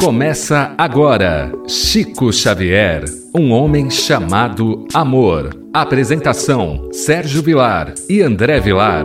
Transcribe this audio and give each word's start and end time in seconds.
Começa 0.00 0.74
agora 0.78 1.52
Chico 1.66 2.32
Xavier, 2.32 3.04
um 3.34 3.50
homem 3.50 3.90
chamado 3.90 4.86
amor. 4.94 5.50
Apresentação: 5.74 6.88
Sérgio 6.92 7.42
Vilar 7.42 7.92
e 8.08 8.22
André 8.22 8.60
Vilar. 8.60 9.04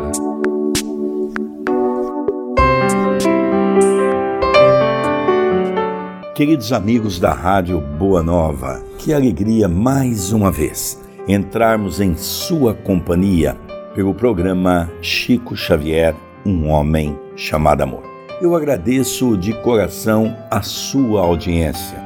Queridos 6.36 6.72
amigos 6.72 7.20
da 7.20 7.34
Rádio 7.34 7.82
Boa 7.82 8.22
Nova, 8.22 8.80
que 9.00 9.12
alegria 9.12 9.68
mais 9.68 10.32
uma 10.32 10.52
vez 10.52 11.02
entrarmos 11.28 12.00
em 12.00 12.16
sua 12.16 12.76
companhia 12.76 13.58
pelo 13.96 14.14
programa 14.14 14.92
Chico 15.02 15.56
Xavier, 15.56 16.16
um 16.46 16.70
homem 16.70 17.18
chamado 17.36 17.82
amor. 17.82 18.13
Eu 18.42 18.56
agradeço 18.56 19.38
de 19.38 19.54
coração 19.54 20.36
a 20.50 20.62
sua 20.62 21.22
audiência. 21.22 21.98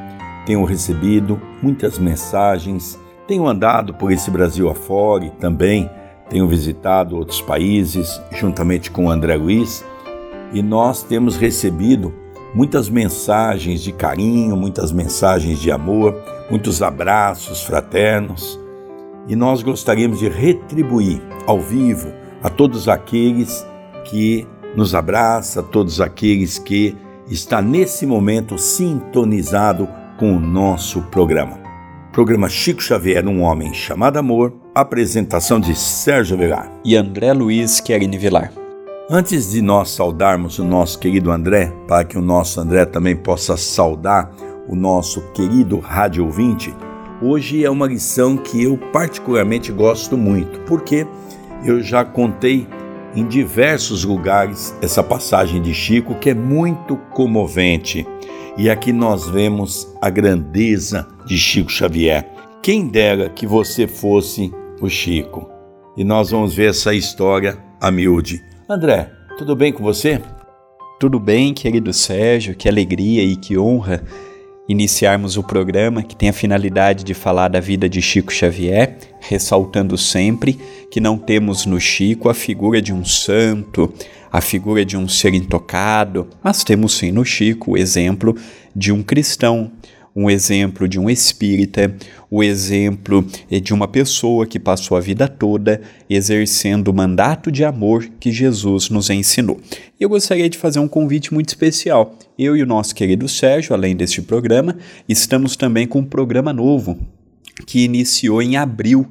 Tenho 0.45 0.63
recebido 0.65 1.41
muitas 1.61 1.97
mensagens, 1.97 2.99
tenho 3.25 3.47
andado 3.47 3.93
por 3.93 4.11
esse 4.11 4.29
Brasil 4.29 4.69
afora 4.69 5.25
e 5.25 5.29
também 5.31 5.89
tenho 6.29 6.47
visitado 6.47 7.16
outros 7.16 7.41
países 7.41 8.21
juntamente 8.31 8.91
com 8.91 9.05
o 9.05 9.09
André 9.09 9.35
Luiz 9.35 9.85
e 10.53 10.61
nós 10.61 11.02
temos 11.02 11.38
recebido 11.38 12.13
muitas 12.53 12.89
mensagens 12.89 13.81
de 13.81 13.91
carinho, 13.94 14.55
muitas 14.57 14.91
mensagens 14.91 15.59
de 15.59 15.71
amor, 15.71 16.16
muitos 16.49 16.81
abraços 16.81 17.63
fraternos 17.63 18.59
e 19.27 19.35
nós 19.35 19.63
gostaríamos 19.63 20.19
de 20.19 20.27
retribuir 20.27 21.21
ao 21.45 21.59
vivo 21.59 22.11
a 22.44 22.49
todos 22.49 22.88
aqueles 22.88 23.66
que 24.05 24.45
nos 24.77 24.94
abraça, 24.94 25.63
todos 25.63 25.99
aqueles 25.99 26.59
que 26.59 26.95
está 27.27 27.63
nesse 27.63 28.05
momento 28.05 28.59
sintonizado 28.59 29.90
com 30.20 30.38
o 30.38 30.40
nosso 30.40 31.02
programa. 31.02 31.58
Programa 32.14 32.47
Chico 32.47 32.84
Xavier, 32.84 33.28
um 33.28 33.42
homem 33.42 33.73
chamado 33.73 34.17
amor, 34.17 34.53
apresentação 34.75 35.59
de 35.59 35.75
Sérgio 35.75 36.38
Vilar 36.38 36.72
e 36.86 36.95
André 36.95 37.34
Luiz 37.34 37.80
Querini 37.80 38.19
Vilar. 38.19 38.52
Antes 39.09 39.50
de 39.50 39.64
nós 39.64 39.89
saudarmos 39.89 40.59
o 40.59 40.64
nosso 40.64 41.00
querido 41.00 41.31
André, 41.31 41.73
para 41.88 42.06
que 42.06 42.17
o 42.17 42.22
nosso 42.22 42.62
André 42.62 42.86
também 42.86 43.16
possa 43.16 43.58
saudar 43.58 44.31
o 44.69 44.75
nosso 44.75 45.22
querido 45.31 45.80
rádio 45.80 46.23
ouvinte, 46.23 46.72
hoje 47.19 47.66
é 47.66 47.69
uma 47.69 47.88
lição 47.88 48.38
que 48.38 48.62
eu 48.62 48.78
particularmente 48.94 49.72
gosto 49.72 50.16
muito, 50.16 50.59
porque 50.67 51.08
eu 51.66 51.81
já 51.81 52.06
contei 52.06 52.67
em 53.16 53.25
diversos 53.25 54.03
lugares 54.03 54.75
essa 54.81 55.03
passagem 55.03 55.61
de 55.61 55.73
Chico 55.73 56.16
que 56.16 56.30
é 56.30 56.33
muito 56.33 56.97
comovente. 57.13 58.05
E 58.58 58.69
aqui 58.69 58.91
nós 58.91 59.27
vemos 59.30 59.88
a 60.02 60.09
grandeza 60.09 61.08
de 61.25 61.38
Chico 61.38 61.72
Xavier. 61.72 62.28
Quem 62.61 62.88
dera 62.88 63.30
que 63.30 63.45
você 63.45 63.88
fosse 63.88 64.52
o 64.81 64.89
Chico. 64.89 65.50
E 65.95 66.03
nós 66.03 66.31
vamos 66.31 66.53
ver 66.53 66.69
essa 66.69 66.94
história 66.94 67.58
a 67.81 67.89
miúde. 67.91 68.44
André, 68.69 69.11
tudo 69.38 69.55
bem 69.55 69.72
com 69.72 69.83
você? 69.83 70.22
Tudo 71.00 71.19
bem, 71.19 71.53
querido 71.53 71.94
Sérgio, 71.94 72.55
que 72.55 72.67
alegria 72.67 73.23
e 73.23 73.35
que 73.35 73.58
honra 73.58 74.03
iniciarmos 74.67 75.38
o 75.38 75.44
programa 75.44 76.03
que 76.03 76.16
tem 76.16 76.30
a 76.30 76.33
finalidade 76.33 77.03
de 77.03 77.13
falar 77.13 77.47
da 77.47 77.59
vida 77.59 77.88
de 77.88 78.02
Chico 78.02 78.33
Xavier, 78.33 78.97
ressaltando 79.28 79.97
sempre 79.97 80.58
que 80.89 81.02
não 81.02 81.17
temos 81.17 81.66
no 81.66 81.80
Chico 81.80 82.30
a 82.30 82.33
figura 82.33 82.81
de 82.81 82.94
um 82.94 83.03
santo, 83.03 83.94
a 84.31 84.42
figura 84.42 84.86
de 84.86 84.95
um 84.95 85.08
ser 85.08 85.34
intocado, 85.34 86.28
mas 86.44 86.64
temos 86.64 86.97
sim 86.97 87.11
no 87.11 87.25
Chico 87.25 87.72
o 87.72 87.78
exemplo 87.78 88.36
de 88.75 88.92
um 88.92 89.03
cristão, 89.03 89.72
um 90.16 90.30
exemplo 90.30 90.88
de 90.88 91.00
um 91.00 91.09
espírita, 91.09 91.95
o 92.30 92.44
exemplo 92.44 93.23
de 93.61 93.73
uma 93.73 93.88
pessoa 93.88 94.47
que 94.47 94.59
passou 94.59 94.97
a 94.97 95.00
vida 95.00 95.28
toda 95.28 95.81
exercendo 96.09 96.88
o 96.88 96.94
mandato 96.94 97.51
de 97.51 97.63
amor 97.63 98.09
que 98.19 98.31
Jesus 98.31 98.90
nos 98.90 99.12
ensinou. 99.12 99.59
Eu 100.00 100.09
gostaria 100.09 100.50
de 100.50 100.57
fazer 100.57 100.80
um 100.80 100.88
convite 100.88 101.34
muito 101.34 101.50
especial. 101.50 102.18
Eu 102.38 102.57
e 102.57 102.63
o 102.63 102.66
nosso 102.66 102.96
querido 102.96 103.28
Sérgio, 103.28 103.75
além 103.75 103.96
deste 103.96 104.22
programa, 104.22 104.78
estamos 105.07 105.56
também 105.56 105.85
com 105.85 106.00
um 106.00 106.06
programa 106.06 106.51
novo 106.51 106.97
que 107.66 107.84
iniciou 107.84 108.41
em 108.41 108.57
abril 108.57 109.07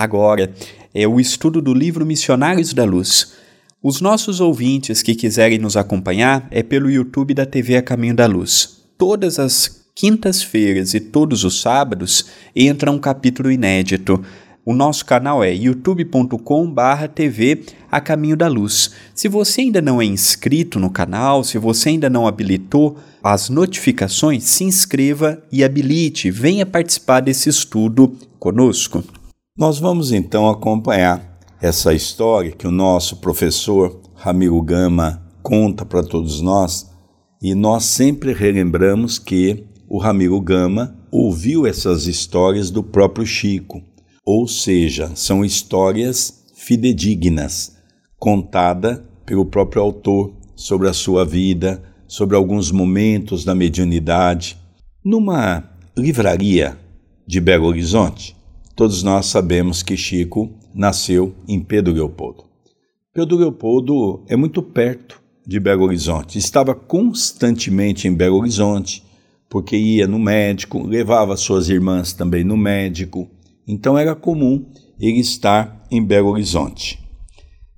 agora. 0.00 0.52
É 0.94 1.06
o 1.06 1.20
estudo 1.20 1.60
do 1.60 1.74
livro 1.74 2.06
Missionários 2.06 2.72
da 2.72 2.84
Luz. 2.84 3.34
Os 3.82 4.00
nossos 4.00 4.40
ouvintes 4.40 5.02
que 5.02 5.14
quiserem 5.14 5.58
nos 5.58 5.76
acompanhar 5.76 6.48
é 6.50 6.62
pelo 6.62 6.90
YouTube 6.90 7.34
da 7.34 7.44
TV 7.44 7.76
A 7.76 7.82
Caminho 7.82 8.14
da 8.14 8.24
Luz. 8.26 8.80
Todas 8.96 9.38
as 9.38 9.84
quintas-feiras 9.94 10.94
e 10.94 11.00
todos 11.00 11.44
os 11.44 11.60
sábados 11.60 12.24
entra 12.56 12.90
um 12.90 12.98
capítulo 12.98 13.50
inédito. 13.50 14.24
O 14.64 14.72
nosso 14.74 15.04
canal 15.04 15.44
é 15.44 15.52
youtube.com/tv 15.52 17.64
A 17.90 18.00
Caminho 18.00 18.36
da 18.36 18.48
Luz. 18.48 18.92
Se 19.14 19.28
você 19.28 19.60
ainda 19.62 19.82
não 19.82 20.00
é 20.00 20.04
inscrito 20.04 20.80
no 20.80 20.90
canal, 20.90 21.44
se 21.44 21.58
você 21.58 21.90
ainda 21.90 22.08
não 22.08 22.26
habilitou 22.26 22.96
as 23.22 23.50
notificações, 23.50 24.44
se 24.44 24.64
inscreva 24.64 25.42
e 25.52 25.62
habilite. 25.62 26.30
Venha 26.30 26.64
participar 26.64 27.20
desse 27.20 27.50
estudo 27.50 28.16
conosco. 28.38 29.04
Nós 29.60 29.78
vamos 29.78 30.10
então 30.10 30.48
acompanhar 30.48 31.38
essa 31.60 31.92
história 31.92 32.50
que 32.50 32.66
o 32.66 32.70
nosso 32.70 33.16
professor 33.16 34.00
Ramiro 34.14 34.58
Gama 34.62 35.22
conta 35.42 35.84
para 35.84 36.02
todos 36.02 36.40
nós 36.40 36.90
e 37.42 37.54
nós 37.54 37.84
sempre 37.84 38.32
relembramos 38.32 39.18
que 39.18 39.66
o 39.86 39.98
Ramiro 39.98 40.40
Gama 40.40 40.96
ouviu 41.12 41.66
essas 41.66 42.06
histórias 42.06 42.70
do 42.70 42.82
próprio 42.82 43.26
Chico, 43.26 43.82
ou 44.24 44.48
seja, 44.48 45.12
são 45.14 45.44
histórias 45.44 46.42
fidedignas, 46.54 47.76
contada 48.18 49.04
pelo 49.26 49.44
próprio 49.44 49.82
autor 49.82 50.32
sobre 50.56 50.88
a 50.88 50.94
sua 50.94 51.22
vida, 51.22 51.82
sobre 52.08 52.34
alguns 52.34 52.70
momentos 52.72 53.44
da 53.44 53.54
mediunidade. 53.54 54.56
Numa 55.04 55.64
livraria 55.94 56.78
de 57.26 57.38
Belo 57.42 57.66
Horizonte, 57.66 58.39
todos 58.80 59.02
nós 59.02 59.26
sabemos 59.26 59.82
que 59.82 59.94
Chico 59.94 60.50
nasceu 60.74 61.34
em 61.46 61.60
Pedro 61.60 61.92
Leopoldo. 61.92 62.44
Pedro 63.12 63.36
Leopoldo 63.36 64.24
é 64.26 64.34
muito 64.34 64.62
perto 64.62 65.20
de 65.46 65.60
Belo 65.60 65.84
Horizonte, 65.84 66.38
estava 66.38 66.74
constantemente 66.74 68.08
em 68.08 68.14
Belo 68.14 68.38
Horizonte, 68.38 69.04
porque 69.50 69.76
ia 69.76 70.06
no 70.06 70.18
médico, 70.18 70.82
levava 70.82 71.36
suas 71.36 71.68
irmãs 71.68 72.14
também 72.14 72.42
no 72.42 72.56
médico, 72.56 73.28
então 73.68 73.98
era 73.98 74.14
comum 74.14 74.64
ele 74.98 75.20
estar 75.20 75.86
em 75.90 76.02
Belo 76.02 76.30
Horizonte. 76.30 76.98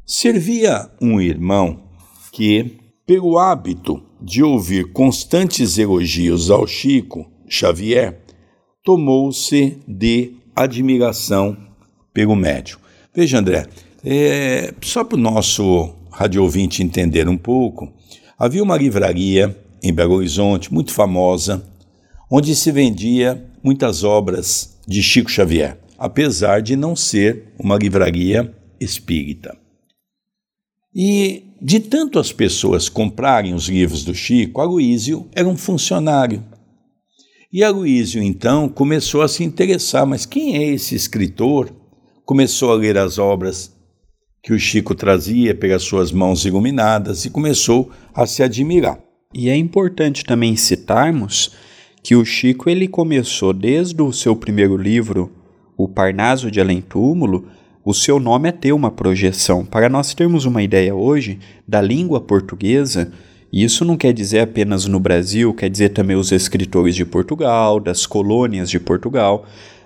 Servia 0.06 0.88
um 1.00 1.20
irmão 1.20 1.82
que, 2.30 2.78
pelo 3.04 3.38
hábito 3.38 4.00
de 4.20 4.40
ouvir 4.40 4.92
constantes 4.92 5.78
elogios 5.78 6.48
ao 6.48 6.64
Chico 6.64 7.28
Xavier, 7.48 8.20
tomou-se 8.84 9.78
de 9.88 10.41
admiração 10.54 11.56
pelo 12.12 12.36
médico. 12.36 12.82
Veja, 13.14 13.38
André, 13.38 13.66
é, 14.04 14.72
só 14.80 15.04
para 15.04 15.16
o 15.16 15.20
nosso 15.20 15.94
radio 16.10 16.42
ouvinte 16.42 16.82
entender 16.82 17.28
um 17.28 17.36
pouco, 17.36 17.92
havia 18.38 18.62
uma 18.62 18.76
livraria 18.76 19.56
em 19.82 19.92
Belo 19.92 20.14
Horizonte, 20.14 20.72
muito 20.72 20.92
famosa, 20.92 21.64
onde 22.30 22.54
se 22.54 22.70
vendia 22.70 23.44
muitas 23.62 24.04
obras 24.04 24.78
de 24.86 25.02
Chico 25.02 25.30
Xavier, 25.30 25.78
apesar 25.98 26.62
de 26.62 26.76
não 26.76 26.94
ser 26.96 27.52
uma 27.58 27.76
livraria 27.76 28.52
espírita. 28.80 29.56
E 30.94 31.44
de 31.60 31.80
tanto 31.80 32.18
as 32.18 32.32
pessoas 32.32 32.88
comprarem 32.88 33.54
os 33.54 33.68
livros 33.68 34.04
do 34.04 34.14
Chico, 34.14 34.60
Aloísio 34.60 35.28
era 35.32 35.48
um 35.48 35.56
funcionário. 35.56 36.42
E 37.52 37.62
Aloísio, 37.62 38.22
então, 38.22 38.66
começou 38.66 39.20
a 39.20 39.28
se 39.28 39.44
interessar, 39.44 40.06
mas 40.06 40.24
quem 40.24 40.56
é 40.56 40.70
esse 40.70 40.94
escritor? 40.94 41.70
Começou 42.24 42.72
a 42.72 42.74
ler 42.74 42.96
as 42.96 43.18
obras 43.18 43.70
que 44.42 44.54
o 44.54 44.58
Chico 44.58 44.94
trazia 44.94 45.54
pelas 45.54 45.82
suas 45.82 46.10
mãos 46.10 46.46
iluminadas 46.46 47.26
e 47.26 47.30
começou 47.30 47.90
a 48.14 48.26
se 48.26 48.42
admirar. 48.42 48.98
E 49.34 49.50
é 49.50 49.56
importante 49.56 50.24
também 50.24 50.56
citarmos 50.56 51.52
que 52.02 52.16
o 52.16 52.24
Chico 52.24 52.70
ele 52.70 52.88
começou 52.88 53.52
desde 53.52 54.00
o 54.00 54.14
seu 54.14 54.34
primeiro 54.34 54.78
livro, 54.78 55.30
O 55.76 55.86
Parnaso 55.86 56.50
de 56.50 56.58
Além 56.58 56.80
Túmulo, 56.80 57.48
o 57.84 57.92
seu 57.92 58.18
nome 58.18 58.48
é 58.48 58.52
ter 58.52 58.72
uma 58.72 58.90
projeção. 58.90 59.62
Para 59.62 59.90
nós 59.90 60.14
termos 60.14 60.46
uma 60.46 60.62
ideia 60.62 60.94
hoje 60.94 61.38
da 61.68 61.82
língua 61.82 62.18
portuguesa, 62.18 63.12
isso 63.52 63.84
não 63.84 63.98
quer 63.98 64.14
dizer 64.14 64.40
apenas 64.40 64.86
no 64.86 64.98
Brasil, 64.98 65.52
quer 65.52 65.68
dizer 65.68 65.90
também 65.90 66.16
os 66.16 66.32
escritores 66.32 66.94
de 66.94 67.04
Portugal, 67.04 67.78
das 67.78 68.06
colônias 68.06 68.70
de 68.70 68.80
Portugal. 68.80 69.44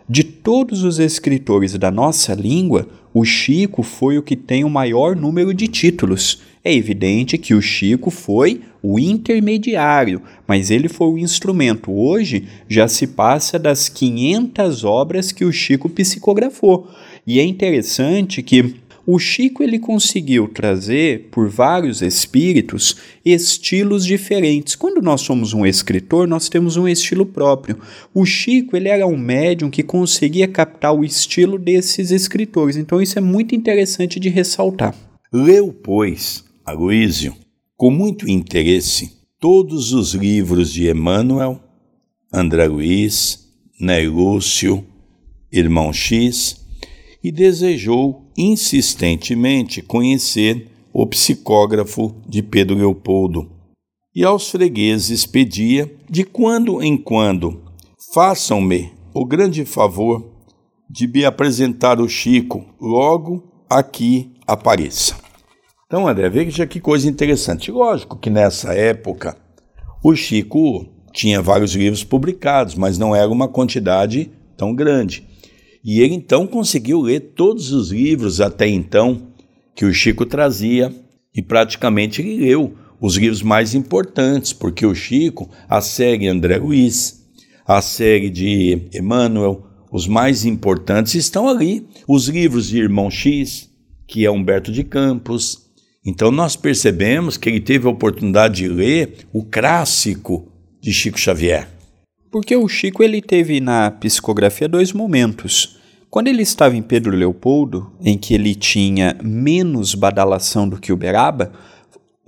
De 0.09 0.23
todos 0.23 0.85
os 0.85 1.01
escritores 1.01 1.77
da 1.77 1.91
nossa 1.91 2.33
língua, 2.33 2.87
o 3.13 3.25
Chico 3.25 3.83
foi 3.83 4.19
o 4.19 4.23
que 4.23 4.37
tem 4.37 4.63
o 4.63 4.71
maior 4.71 5.17
número 5.17 5.53
de 5.53 5.67
títulos. 5.67 6.41
É 6.63 6.73
evidente 6.73 7.37
que 7.37 7.55
o 7.55 7.63
Chico 7.63 8.09
foi 8.09 8.61
o 8.81 9.01
intermediário, 9.01 10.23
mas 10.47 10.71
ele 10.71 10.89
foi 10.89 11.09
o 11.09 11.19
instrumento. 11.19 11.91
Hoje 11.91 12.45
já 12.69 12.87
se 12.87 13.07
passa 13.09 13.59
das 13.59 13.89
500 13.89 14.85
obras 14.85 15.33
que 15.33 15.45
o 15.45 15.53
Chico 15.53 15.89
psicografou. 15.89 16.89
E 17.27 17.41
é 17.41 17.45
interessante 17.45 18.45
que 18.45 18.77
o 19.06 19.20
Chico 19.20 19.62
ele 19.62 19.79
conseguiu 19.79 20.49
trazer 20.49 21.29
por 21.31 21.49
vários 21.49 22.03
espíritos 22.03 22.97
estilos 23.25 24.05
diferentes. 24.05 24.75
Quando 24.75 25.00
nós 25.00 25.20
somos 25.20 25.55
um 25.55 25.64
escritor, 25.64 26.26
nós 26.26 26.49
temos 26.49 26.76
um 26.76 26.88
estilo 26.88 27.25
próprio. 27.25 27.79
O 28.12 28.26
Chico 28.26 28.76
ele 28.76 28.88
era 28.88 29.06
um 29.06 29.17
médium 29.17 29.70
que 29.70 29.85
conseguia 29.85 30.49
captar 30.49 30.93
o 30.93 31.05
estilo 31.05 31.56
desses 31.56 32.11
escritores. 32.11 32.76
Então 32.76 33.00
isso 33.00 33.17
é 33.17 33.23
muito 33.23 33.55
interessante 33.55 34.19
de 34.19 34.29
ressaltar. 34.29 34.93
Leu, 35.32 35.73
pois, 35.73 36.44
Aloísio, 36.64 37.35
com 37.76 37.91
muito 37.91 38.29
interesse, 38.29 39.12
todos 39.38 39.93
os 39.93 40.14
livros 40.14 40.73
de 40.73 40.91
Emmanuel, 40.91 41.61
André 42.32 42.67
Luiz, 42.67 43.47
Ney 43.79 44.09
Lúcio, 44.09 44.85
Irmão 45.52 45.93
X, 45.93 46.66
e 47.26 47.32
desejou 47.32 48.23
insistentemente 48.38 49.82
conhecer 49.82 50.69
o 50.93 51.05
psicógrafo 51.08 52.14
de 52.25 52.40
Pedro 52.40 52.76
Leopoldo. 52.76 53.50
E 54.14 54.23
aos 54.23 54.49
fregueses 54.49 55.26
pedia, 55.26 55.93
de 56.08 56.23
quando 56.23 56.81
em 56.81 56.96
quando, 56.96 57.61
façam-me 58.14 58.93
o 59.12 59.25
grande 59.25 59.64
favor 59.64 60.25
de 60.88 61.08
me 61.08 61.25
apresentar 61.25 62.00
o 62.00 62.08
Chico, 62.08 62.64
logo 62.81 63.43
aqui 63.69 64.31
apareça. 64.46 65.17
Então, 65.84 66.06
André, 66.06 66.28
veja 66.28 66.64
que 66.64 66.78
coisa 66.78 67.08
interessante. 67.08 67.73
Lógico 67.73 68.17
que 68.17 68.31
nessa 68.31 68.73
época 68.73 69.37
o 70.00 70.14
Chico 70.14 70.87
tinha 71.12 71.43
vários 71.43 71.75
livros 71.75 72.05
publicados, 72.05 72.76
mas 72.76 72.96
não 72.96 73.17
era 73.17 73.28
uma 73.28 73.49
quantidade 73.49 74.31
tão 74.56 74.73
grande. 74.73 75.26
E 75.87 76.00
ele 76.00 76.15
então 76.15 76.49
conseguiu 76.49 77.00
ler 77.00 77.21
todos 77.37 77.71
os 77.71 77.93
livros 77.93 78.41
até 78.41 78.67
então 78.67 79.29
que 79.73 79.85
o 79.85 79.94
Chico 79.94 80.27
trazia 80.27 80.93
e 81.33 81.41
praticamente 81.41 82.21
ele 82.21 82.44
leu 82.44 82.75
os 83.00 83.15
livros 83.17 83.41
mais 83.41 83.73
importantes, 83.73 84.53
porque 84.53 84.85
o 84.85 84.97
Chico, 84.97 85.49
a 85.69 85.81
série 85.81 86.27
André 86.27 86.56
Luiz, 86.56 87.25
a 87.65 87.81
série 87.81 88.29
de 88.31 88.88
Emmanuel, 88.93 89.65
os 89.93 90.09
mais 90.09 90.44
importantes 90.44 91.15
estão 91.15 91.49
ali. 91.49 91.87
Os 92.09 92.27
livros 92.27 92.69
de 92.69 92.79
Irmão 92.79 93.09
X, 93.09 93.71
que 94.09 94.27
é 94.27 94.31
Humberto 94.31 94.73
de 94.73 94.83
Campos. 94.83 95.69
Então 96.05 96.33
nós 96.33 96.56
percebemos 96.56 97.37
que 97.37 97.49
ele 97.49 97.61
teve 97.61 97.87
a 97.87 97.91
oportunidade 97.91 98.56
de 98.56 98.69
ler 98.69 99.19
o 99.33 99.44
clássico 99.44 100.50
de 100.81 100.93
Chico 100.93 101.21
Xavier. 101.21 101.75
Porque 102.31 102.56
o 102.56 102.69
Chico 102.69 103.02
ele 103.02 103.23
teve 103.23 103.61
na 103.61 103.90
psicografia 103.90 104.69
dois 104.69 104.93
momentos. 104.93 105.78
Quando 106.11 106.28
ele 106.28 106.43
estava 106.43 106.76
em 106.76 106.82
Pedro 106.82 107.14
Leopoldo, 107.14 107.93
em 108.00 108.17
que 108.17 108.34
ele 108.34 108.55
tinha 108.55 109.17
menos 109.23 109.94
badalação 109.94 110.69
do 110.69 110.81
que 110.81 110.93
Uberaba, 110.93 111.52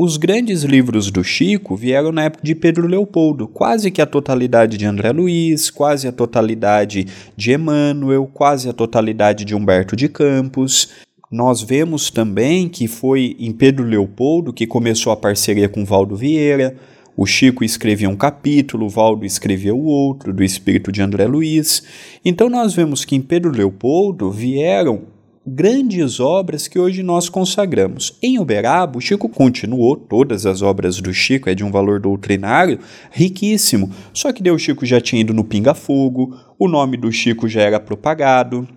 os 0.00 0.16
grandes 0.16 0.62
livros 0.62 1.10
do 1.10 1.24
Chico 1.24 1.74
vieram 1.74 2.12
na 2.12 2.22
época 2.24 2.44
de 2.44 2.54
Pedro 2.54 2.86
Leopoldo, 2.86 3.48
quase 3.48 3.90
que 3.90 4.00
a 4.00 4.06
totalidade 4.06 4.76
de 4.76 4.86
André 4.86 5.10
Luiz, 5.10 5.70
quase 5.70 6.06
a 6.06 6.12
totalidade 6.12 7.06
de 7.36 7.52
Emmanuel, 7.52 8.30
quase 8.32 8.68
a 8.68 8.72
totalidade 8.72 9.44
de 9.44 9.56
Humberto 9.56 9.96
de 9.96 10.08
Campos. 10.08 10.90
Nós 11.28 11.62
vemos 11.62 12.10
também 12.10 12.68
que 12.68 12.86
foi 12.86 13.36
em 13.40 13.50
Pedro 13.50 13.84
Leopoldo 13.84 14.52
que 14.52 14.68
começou 14.68 15.12
a 15.12 15.16
parceria 15.16 15.68
com 15.68 15.84
Valdo 15.84 16.14
Vieira, 16.14 16.76
o 17.19 17.26
Chico 17.26 17.65
escrevia 17.65 18.09
um 18.09 18.15
capítulo, 18.15 18.87
o 18.87 18.88
Valdo 18.88 19.26
escrevia 19.26 19.75
o 19.75 19.82
outro, 19.82 20.32
do 20.32 20.44
espírito 20.44 20.93
de 20.93 21.03
André 21.03 21.26
Luiz. 21.26 21.82
Então 22.25 22.49
nós 22.49 22.75
vemos 22.75 23.05
que 23.05 23.17
em 23.17 23.20
Pedro 23.20 23.50
Leopoldo 23.50 24.31
vieram 24.31 25.03
grandes 25.44 26.20
obras 26.20 26.69
que 26.69 26.79
hoje 26.79 27.03
nós 27.03 27.29
consagramos. 27.29 28.17
Em 28.23 28.38
Uberaba, 28.38 28.99
o 28.99 29.00
Chico 29.00 29.29
continuou, 29.29 29.97
todas 29.97 30.47
as 30.47 30.62
obras 30.62 31.00
do 31.00 31.12
Chico 31.12 31.50
é 31.50 31.56
de 31.56 31.65
um 31.65 31.73
valor 31.73 31.99
doutrinário 31.99 32.79
riquíssimo. 33.11 33.91
Só 34.12 34.32
que 34.32 34.49
o 34.49 34.59
Chico 34.59 34.87
já 34.87 35.00
tinha 35.00 35.23
ido 35.23 35.35
no 35.35 35.43
Pinga 35.43 35.75
Fogo, 35.75 36.38
o 36.56 36.69
nome 36.69 36.97
do 36.97 37.11
Chico 37.11 37.49
já 37.49 37.62
era 37.62 37.81
propagado, 37.81 38.69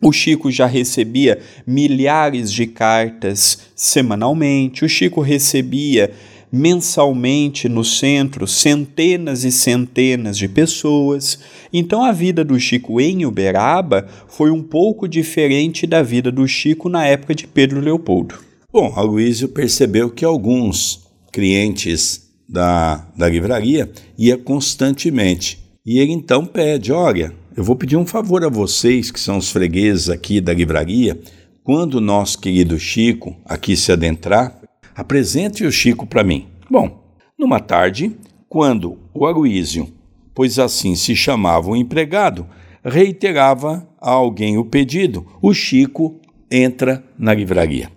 o 0.00 0.12
Chico 0.12 0.48
já 0.48 0.66
recebia 0.66 1.40
milhares 1.66 2.52
de 2.52 2.68
cartas 2.68 3.72
semanalmente, 3.74 4.84
o 4.84 4.88
Chico 4.88 5.20
recebia 5.20 6.12
mensalmente 6.52 7.68
no 7.68 7.84
centro 7.84 8.46
centenas 8.46 9.44
e 9.44 9.52
centenas 9.52 10.36
de 10.36 10.48
pessoas. 10.48 11.38
Então 11.72 12.02
a 12.02 12.12
vida 12.12 12.44
do 12.44 12.58
Chico 12.58 13.00
em 13.00 13.24
Uberaba 13.24 14.06
foi 14.28 14.50
um 14.50 14.62
pouco 14.62 15.08
diferente 15.08 15.86
da 15.86 16.02
vida 16.02 16.30
do 16.32 16.46
Chico 16.46 16.88
na 16.88 17.06
época 17.06 17.34
de 17.34 17.46
Pedro 17.46 17.80
Leopoldo. 17.80 18.36
Bom, 18.72 18.92
Aloysio 18.94 19.48
percebeu 19.48 20.10
que 20.10 20.24
alguns 20.24 21.08
clientes 21.32 22.30
da, 22.48 23.06
da 23.16 23.28
livraria 23.28 23.90
ia 24.18 24.36
constantemente. 24.36 25.58
E 25.86 25.98
ele 25.98 26.12
então 26.12 26.44
pede: 26.44 26.92
olha, 26.92 27.32
eu 27.56 27.64
vou 27.64 27.76
pedir 27.76 27.96
um 27.96 28.06
favor 28.06 28.44
a 28.44 28.48
vocês, 28.48 29.10
que 29.10 29.20
são 29.20 29.38
os 29.38 29.50
fregueses 29.50 30.08
aqui 30.08 30.40
da 30.40 30.52
livraria, 30.52 31.18
quando 31.62 32.00
nosso 32.00 32.38
querido 32.38 32.78
Chico 32.78 33.36
aqui 33.44 33.76
se 33.76 33.92
adentrar, 33.92 34.59
Apresente 35.00 35.64
o 35.64 35.72
Chico 35.72 36.06
para 36.06 36.22
mim. 36.22 36.46
Bom, 36.70 37.02
numa 37.38 37.58
tarde, 37.58 38.14
quando 38.50 38.98
o 39.14 39.24
Aloísio, 39.24 39.88
pois 40.34 40.58
assim 40.58 40.94
se 40.94 41.16
chamava 41.16 41.70
o 41.70 41.74
empregado, 41.74 42.46
reiterava 42.84 43.88
a 43.98 44.10
alguém 44.10 44.58
o 44.58 44.64
pedido, 44.66 45.26
o 45.40 45.54
Chico 45.54 46.20
entra 46.50 47.02
na 47.18 47.32
livraria. 47.32 47.90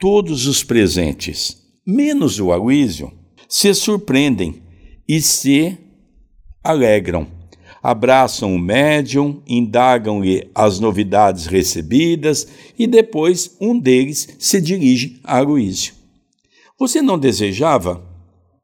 Todos 0.00 0.48
os 0.48 0.64
presentes, 0.64 1.56
menos 1.86 2.40
o 2.40 2.50
Aloísio, 2.50 3.12
se 3.48 3.72
surpreendem 3.72 4.60
e 5.08 5.20
se 5.20 5.78
alegram. 6.64 7.28
Abraçam 7.80 8.56
o 8.56 8.58
médium, 8.58 9.40
indagam-lhe 9.46 10.50
as 10.52 10.80
novidades 10.80 11.46
recebidas 11.46 12.48
e 12.76 12.88
depois 12.88 13.56
um 13.60 13.78
deles 13.78 14.28
se 14.36 14.60
dirige 14.60 15.20
a 15.22 15.38
Aloísio. 15.38 15.97
Você 16.78 17.02
não 17.02 17.18
desejava 17.18 18.06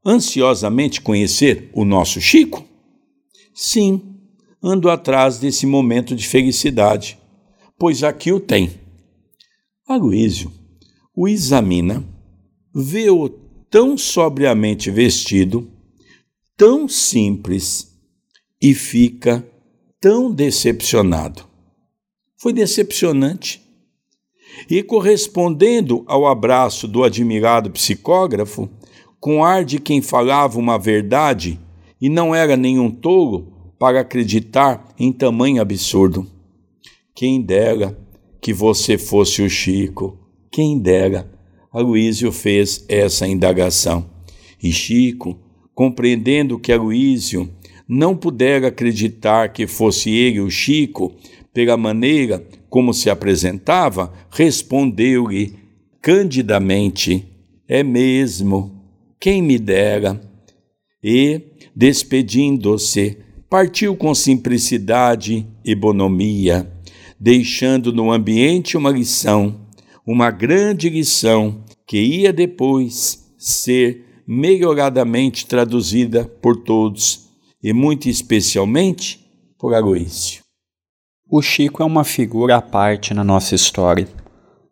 ansiosamente 0.05 1.01
conhecer 1.01 1.71
o 1.73 1.85
nosso 1.85 2.21
Chico? 2.21 2.65
Sim, 3.55 4.17
ando 4.63 4.89
atrás 4.89 5.39
desse 5.39 5.67
momento 5.67 6.15
de 6.15 6.27
felicidade, 6.27 7.19
pois 7.79 8.03
aqui 8.03 8.33
o 8.33 8.41
tem. 8.41 8.71
Aloísio 9.87 10.53
o 11.15 11.29
examina, 11.29 12.05
vê-o 12.75 13.29
tão 13.71 13.97
sobriamente 13.97 14.91
vestido, 14.91 15.71
tão 16.57 16.89
simples, 16.89 17.93
e 18.61 18.75
fica 18.75 19.47
tão 20.01 20.33
decepcionado. 20.33 21.45
Foi 22.37 22.53
decepcionante 22.53 23.63
e 24.69 24.83
correspondendo 24.83 26.05
ao 26.07 26.27
abraço 26.27 26.87
do 26.87 27.03
admirado 27.03 27.71
psicógrafo, 27.71 28.69
com 29.21 29.45
ar 29.45 29.65
de 29.65 29.79
quem 29.79 30.03
falava 30.03 30.59
uma 30.59 30.79
verdade 30.79 31.59
e 32.01 32.09
não 32.09 32.35
era 32.35 32.57
nenhum 32.57 32.91
tolo 32.91 33.53
para 33.79 34.01
acreditar 34.01 34.95
em 34.99 35.13
tamanho 35.13 35.63
absurdo. 35.63 36.27
Quem 37.15 37.41
dera 37.41 37.99
que 38.41 38.53
você 38.53 38.99
fosse 38.99 39.41
o 39.41 39.49
Chico, 39.49 40.19
quem 40.51 40.79
dera. 40.79 41.33
Aloísio 41.73 42.31
fez 42.31 42.85
essa 42.89 43.27
indagação. 43.27 44.05
E 44.63 44.71
Chico, 44.71 45.37
compreendendo 45.75 46.59
que 46.59 46.71
Aloísio 46.71 47.51
não 47.89 48.15
pudera 48.17 48.69
acreditar 48.69 49.49
que 49.49 49.67
fosse 49.67 50.11
ele 50.11 50.41
o 50.41 50.51
Chico, 50.51 51.13
pela 51.53 51.77
maneira 51.77 52.47
como 52.75 52.93
se 52.93 53.09
apresentava, 53.09 54.13
respondeu-lhe 54.29 55.55
candidamente: 56.03 57.25
É 57.69 57.85
mesmo, 57.85 58.83
quem 59.21 59.41
me 59.41 59.61
dera. 59.61 60.21
E, 61.01 61.41
despedindo-se, 61.73 63.19
partiu 63.49 63.95
com 63.95 64.13
simplicidade 64.13 65.47
e 65.65 65.73
bonomia, 65.73 66.69
deixando 67.21 67.93
no 67.93 68.11
ambiente 68.11 68.77
uma 68.77 68.91
lição, 68.91 69.69
uma 70.05 70.33
grande 70.33 70.89
lição 70.89 71.63
que 71.87 72.01
ia 72.01 72.33
depois 72.33 73.33
ser 73.39 74.05
melhoradamente 74.27 75.47
traduzida 75.47 76.25
por 76.25 76.57
todos 76.57 77.29
e 77.63 77.73
muito 77.73 78.09
especialmente 78.09 79.25
por 79.61 79.75
Aloísio. 79.75 80.44
O 81.37 81.43
Chico 81.43 81.83
é 81.83 81.85
uma 81.85 82.05
figura 82.05 82.59
à 82.59 82.63
parte 82.63 83.13
na 83.13 83.25
nossa 83.25 83.57
história. 83.57 84.07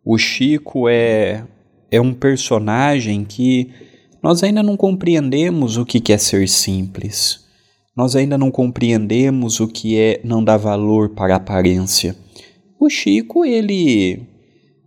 O 0.01 0.17
Chico 0.17 0.87
é, 0.87 1.43
é 1.91 1.99
um 1.99 2.13
personagem 2.13 3.25
que 3.25 3.69
nós 4.23 4.41
ainda 4.43 4.63
não 4.63 4.77
compreendemos 4.77 5.75
o 5.75 5.85
que 5.85 6.13
é 6.13 6.17
ser 6.17 6.47
simples. 6.47 7.43
Nós 7.93 8.15
ainda 8.15 8.37
não 8.37 8.49
compreendemos 8.49 9.59
o 9.59 9.67
que 9.67 9.99
é 9.99 10.21
não 10.23 10.41
dar 10.41 10.55
valor 10.55 11.09
para 11.09 11.33
a 11.33 11.35
aparência. 11.35 12.15
O 12.79 12.89
Chico, 12.89 13.43
ele. 13.43 14.21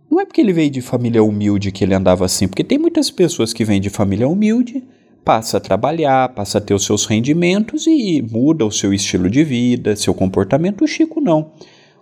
Não 0.09 0.19
é 0.19 0.25
porque 0.25 0.41
ele 0.41 0.53
veio 0.53 0.71
de 0.71 0.81
família 0.81 1.23
humilde 1.23 1.71
que 1.71 1.83
ele 1.83 1.93
andava 1.93 2.25
assim, 2.25 2.47
porque 2.47 2.63
tem 2.63 2.79
muitas 2.79 3.11
pessoas 3.11 3.53
que 3.53 3.63
vêm 3.63 3.79
de 3.79 3.91
família 3.91 4.27
humilde, 4.27 4.83
passa 5.27 5.57
a 5.57 5.59
trabalhar, 5.59 6.29
passa 6.29 6.57
a 6.57 6.61
ter 6.61 6.73
os 6.73 6.85
seus 6.85 7.05
rendimentos 7.05 7.85
e 7.85 8.21
muda 8.21 8.65
o 8.65 8.71
seu 8.71 8.93
estilo 8.93 9.29
de 9.29 9.43
vida, 9.43 9.93
seu 9.93 10.13
comportamento. 10.13 10.85
O 10.85 10.87
Chico 10.87 11.19
não. 11.19 11.51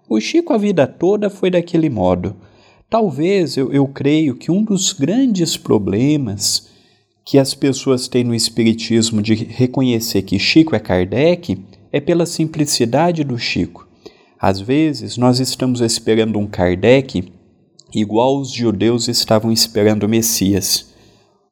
O 0.07 0.19
Chico 0.21 0.53
a 0.53 0.59
vida 0.59 0.85
toda 0.85 1.27
foi 1.27 1.49
daquele 1.49 1.89
modo. 1.89 2.35
Talvez 2.87 3.57
eu, 3.57 3.73
eu 3.73 3.87
creio 3.87 4.35
que 4.35 4.51
um 4.51 4.63
dos 4.63 4.93
grandes 4.93 5.57
problemas 5.57 6.69
que 7.25 7.39
as 7.39 7.55
pessoas 7.55 8.07
têm 8.07 8.23
no 8.23 8.35
Espiritismo 8.35 9.23
de 9.23 9.33
reconhecer 9.33 10.21
que 10.21 10.37
Chico 10.37 10.75
é 10.75 10.79
Kardec 10.79 11.57
é 11.91 11.99
pela 11.99 12.27
simplicidade 12.27 13.23
do 13.23 13.39
Chico. 13.39 13.87
Às 14.39 14.61
vezes, 14.61 15.17
nós 15.17 15.39
estamos 15.39 15.81
esperando 15.81 16.37
um 16.37 16.45
Kardec 16.45 17.23
igual 17.91 18.39
os 18.39 18.51
judeus 18.51 19.07
estavam 19.07 19.51
esperando 19.51 20.03
o 20.03 20.09
Messias. 20.09 20.93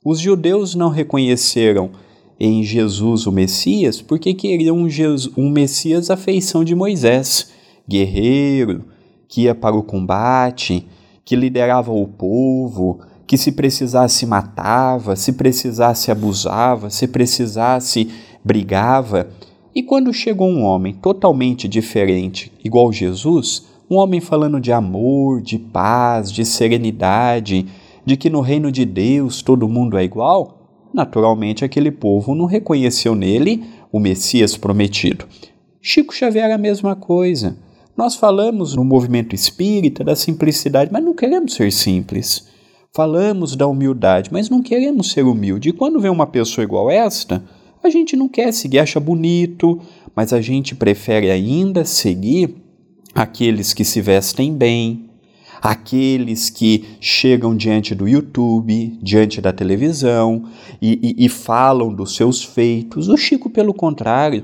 Os 0.05 0.19
judeus 0.19 0.75
não 0.75 0.89
reconheceram 0.89 1.91
em 2.39 2.61
Jesus 2.61 3.25
o 3.25 3.31
Messias 3.31 4.01
porque 4.01 4.33
queriam 4.33 4.77
um, 4.77 4.89
Jesus, 4.89 5.31
um 5.37 5.49
Messias 5.49 6.09
à 6.09 6.17
feição 6.17 6.63
de 6.63 6.75
Moisés, 6.75 7.51
guerreiro, 7.87 8.83
que 9.29 9.43
ia 9.43 9.55
para 9.55 9.75
o 9.75 9.83
combate, 9.83 10.85
que 11.23 11.35
liderava 11.35 11.93
o 11.93 12.05
povo, 12.05 12.99
que 13.25 13.37
se 13.37 13.53
precisasse 13.53 14.25
matava, 14.25 15.15
se 15.15 15.33
precisasse 15.33 16.11
abusava, 16.11 16.89
se 16.89 17.07
precisasse 17.07 18.09
brigava. 18.43 19.29
E 19.73 19.81
quando 19.81 20.13
chegou 20.13 20.49
um 20.49 20.63
homem 20.63 20.93
totalmente 20.93 21.67
diferente, 21.67 22.51
igual 22.63 22.91
Jesus, 22.91 23.67
um 23.89 23.95
homem 23.95 24.19
falando 24.19 24.59
de 24.59 24.71
amor, 24.71 25.41
de 25.41 25.57
paz, 25.57 26.31
de 26.31 26.45
serenidade, 26.45 27.65
de 28.05 28.17
que 28.17 28.29
no 28.29 28.41
reino 28.41 28.71
de 28.71 28.85
Deus 28.85 29.41
todo 29.41 29.69
mundo 29.69 29.97
é 29.97 30.03
igual, 30.03 30.89
naturalmente 30.93 31.65
aquele 31.65 31.91
povo 31.91 32.35
não 32.35 32.45
reconheceu 32.45 33.15
nele 33.15 33.63
o 33.91 33.99
Messias 33.99 34.57
prometido. 34.57 35.25
Chico 35.81 36.13
Xavier 36.13 36.49
é 36.49 36.53
a 36.53 36.57
mesma 36.57 36.95
coisa. 36.95 37.57
Nós 37.95 38.15
falamos 38.15 38.75
no 38.75 38.83
movimento 38.83 39.35
espírita 39.35 40.03
da 40.03 40.15
simplicidade, 40.15 40.91
mas 40.91 41.03
não 41.03 41.13
queremos 41.13 41.53
ser 41.53 41.71
simples. 41.71 42.47
Falamos 42.95 43.55
da 43.55 43.67
humildade, 43.67 44.29
mas 44.31 44.49
não 44.49 44.61
queremos 44.61 45.11
ser 45.11 45.23
humilde. 45.23 45.69
E 45.69 45.73
quando 45.73 45.99
vem 45.99 46.09
uma 46.09 46.25
pessoa 46.25 46.63
igual 46.63 46.89
esta, 46.89 47.43
a 47.83 47.89
gente 47.89 48.15
não 48.15 48.29
quer 48.29 48.53
seguir, 48.53 48.79
acha 48.79 48.99
bonito, 48.99 49.79
mas 50.15 50.31
a 50.31 50.39
gente 50.39 50.73
prefere 50.73 51.29
ainda 51.29 51.83
seguir 51.83 52.55
aqueles 53.13 53.73
que 53.73 53.83
se 53.83 53.99
vestem 53.99 54.53
bem, 54.55 55.09
aqueles 55.63 56.49
que 56.49 56.83
chegam 56.99 57.55
diante 57.55 57.95
do 57.95 58.05
YouTube, 58.05 58.99
diante 59.01 59.39
da 59.39 59.53
televisão 59.53 60.43
e, 60.81 61.15
e, 61.17 61.25
e 61.25 61.29
falam 61.29 61.93
dos 61.93 62.17
seus 62.17 62.43
feitos. 62.43 63.07
O 63.07 63.15
Chico, 63.15 63.49
pelo 63.49 63.73
contrário, 63.73 64.43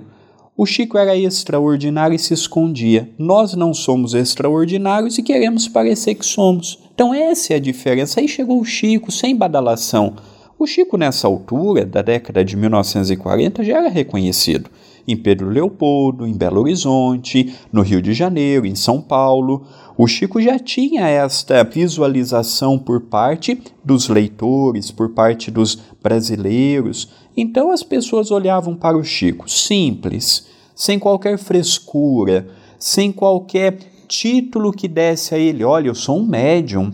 o 0.55 0.65
Chico 0.65 0.97
era 0.97 1.17
extraordinário 1.17 2.15
e 2.15 2.19
se 2.19 2.33
escondia. 2.33 3.09
Nós 3.17 3.53
não 3.53 3.73
somos 3.73 4.13
extraordinários 4.13 5.17
e 5.17 5.23
queremos 5.23 5.67
parecer 5.67 6.15
que 6.15 6.25
somos. 6.25 6.79
Então, 6.95 7.13
essa 7.13 7.53
é 7.53 7.57
a 7.57 7.59
diferença. 7.59 8.21
Aí 8.21 8.27
chegou 8.27 8.61
o 8.61 8.65
Chico, 8.65 9.11
sem 9.11 9.35
badalação. 9.35 10.15
O 10.57 10.65
Chico, 10.65 10.97
nessa 10.97 11.27
altura, 11.27 11.85
da 11.85 12.01
década 12.01 12.45
de 12.45 12.55
1940, 12.55 13.63
já 13.63 13.77
era 13.77 13.89
reconhecido 13.89 14.69
em 15.07 15.17
Pedro 15.17 15.49
Leopoldo, 15.49 16.27
em 16.27 16.33
Belo 16.38 16.61
Horizonte, 16.61 17.53
no 17.73 17.81
Rio 17.81 18.01
de 18.01 18.13
Janeiro, 18.13 18.67
em 18.67 18.75
São 18.75 19.01
Paulo. 19.01 19.65
O 20.01 20.08
Chico 20.08 20.41
já 20.41 20.58
tinha 20.58 21.10
esta 21.10 21.62
visualização 21.62 22.79
por 22.79 23.01
parte 23.01 23.62
dos 23.84 24.08
leitores, 24.08 24.91
por 24.91 25.10
parte 25.10 25.51
dos 25.51 25.77
brasileiros. 26.01 27.10
Então 27.36 27.70
as 27.70 27.84
pessoas 27.84 28.32
olhavam 28.32 28.77
para 28.77 28.98
o 28.98 29.03
Chico 29.03 29.51
simples, 29.51 30.48
sem 30.74 30.98
qualquer 30.98 31.38
frescura, 31.38 32.48
sem 32.79 33.12
qualquer 33.12 33.77
título 34.08 34.72
que 34.72 34.88
desse 34.88 35.36
a 35.36 35.38
ele: 35.38 35.65
olha, 35.65 35.89
eu 35.89 35.96
sou 35.96 36.18
um 36.18 36.25
médium. 36.25 36.94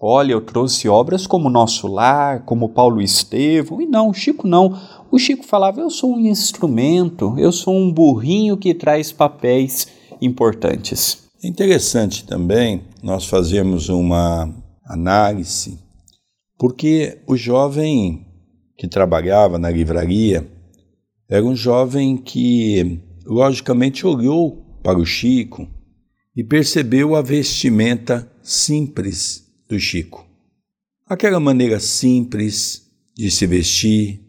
Olha, 0.00 0.32
eu 0.32 0.40
trouxe 0.40 0.88
obras 0.88 1.26
como 1.26 1.50
Nosso 1.50 1.86
Lar, 1.86 2.46
como 2.46 2.70
Paulo 2.70 3.02
Estevam. 3.02 3.78
E 3.82 3.84
não, 3.84 4.08
o 4.08 4.14
Chico 4.14 4.48
não. 4.48 4.74
O 5.10 5.18
Chico 5.18 5.44
falava: 5.44 5.82
eu 5.82 5.90
sou 5.90 6.14
um 6.14 6.20
instrumento, 6.20 7.34
eu 7.36 7.52
sou 7.52 7.76
um 7.76 7.92
burrinho 7.92 8.56
que 8.56 8.72
traz 8.72 9.12
papéis 9.12 9.86
importantes. 10.18 11.27
É 11.40 11.46
interessante 11.46 12.26
também 12.26 12.82
nós 13.00 13.26
fazermos 13.26 13.88
uma 13.88 14.52
análise, 14.84 15.78
porque 16.58 17.18
o 17.28 17.36
jovem 17.36 18.26
que 18.76 18.88
trabalhava 18.88 19.56
na 19.56 19.70
livraria 19.70 20.50
era 21.28 21.44
um 21.44 21.54
jovem 21.54 22.16
que 22.16 23.00
logicamente 23.24 24.04
olhou 24.04 24.66
para 24.82 24.98
o 24.98 25.06
Chico 25.06 25.68
e 26.34 26.42
percebeu 26.42 27.14
a 27.14 27.22
vestimenta 27.22 28.28
simples 28.42 29.48
do 29.68 29.78
Chico. 29.78 30.26
Aquela 31.06 31.38
maneira 31.38 31.78
simples 31.78 32.90
de 33.16 33.30
se 33.30 33.46
vestir, 33.46 34.20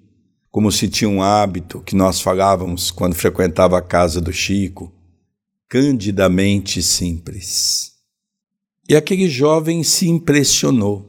como 0.51 0.72
se 0.72 0.88
tinha 0.88 1.10
um 1.10 1.24
hábito 1.24 1.82
que 1.82 1.96
nós 1.96 2.22
falávamos 2.22 2.92
quando 2.92 3.16
frequentava 3.16 3.80
a 3.80 3.82
casa 3.82 4.22
do 4.22 4.32
Chico, 4.32 4.94
candidamente 5.70 6.82
simples. 6.82 7.92
E 8.90 8.96
aquele 8.96 9.30
jovem 9.30 9.84
se 9.84 10.10
impressionou, 10.10 11.08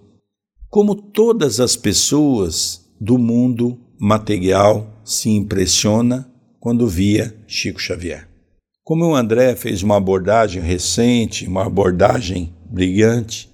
como 0.69 0.95
todas 0.95 1.61
as 1.61 1.76
pessoas 1.76 2.85
do 3.00 3.17
mundo 3.17 3.81
material 3.99 5.00
se 5.02 5.31
impressiona 5.31 6.31
quando 6.61 6.87
via 6.87 7.35
Chico 7.47 7.81
Xavier. 7.81 8.29
Como 8.85 9.07
o 9.07 9.14
André 9.14 9.57
fez 9.57 9.83
uma 9.83 9.97
abordagem 9.97 10.61
recente, 10.61 11.47
uma 11.47 11.67
abordagem 11.67 12.55
brilhante, 12.71 13.49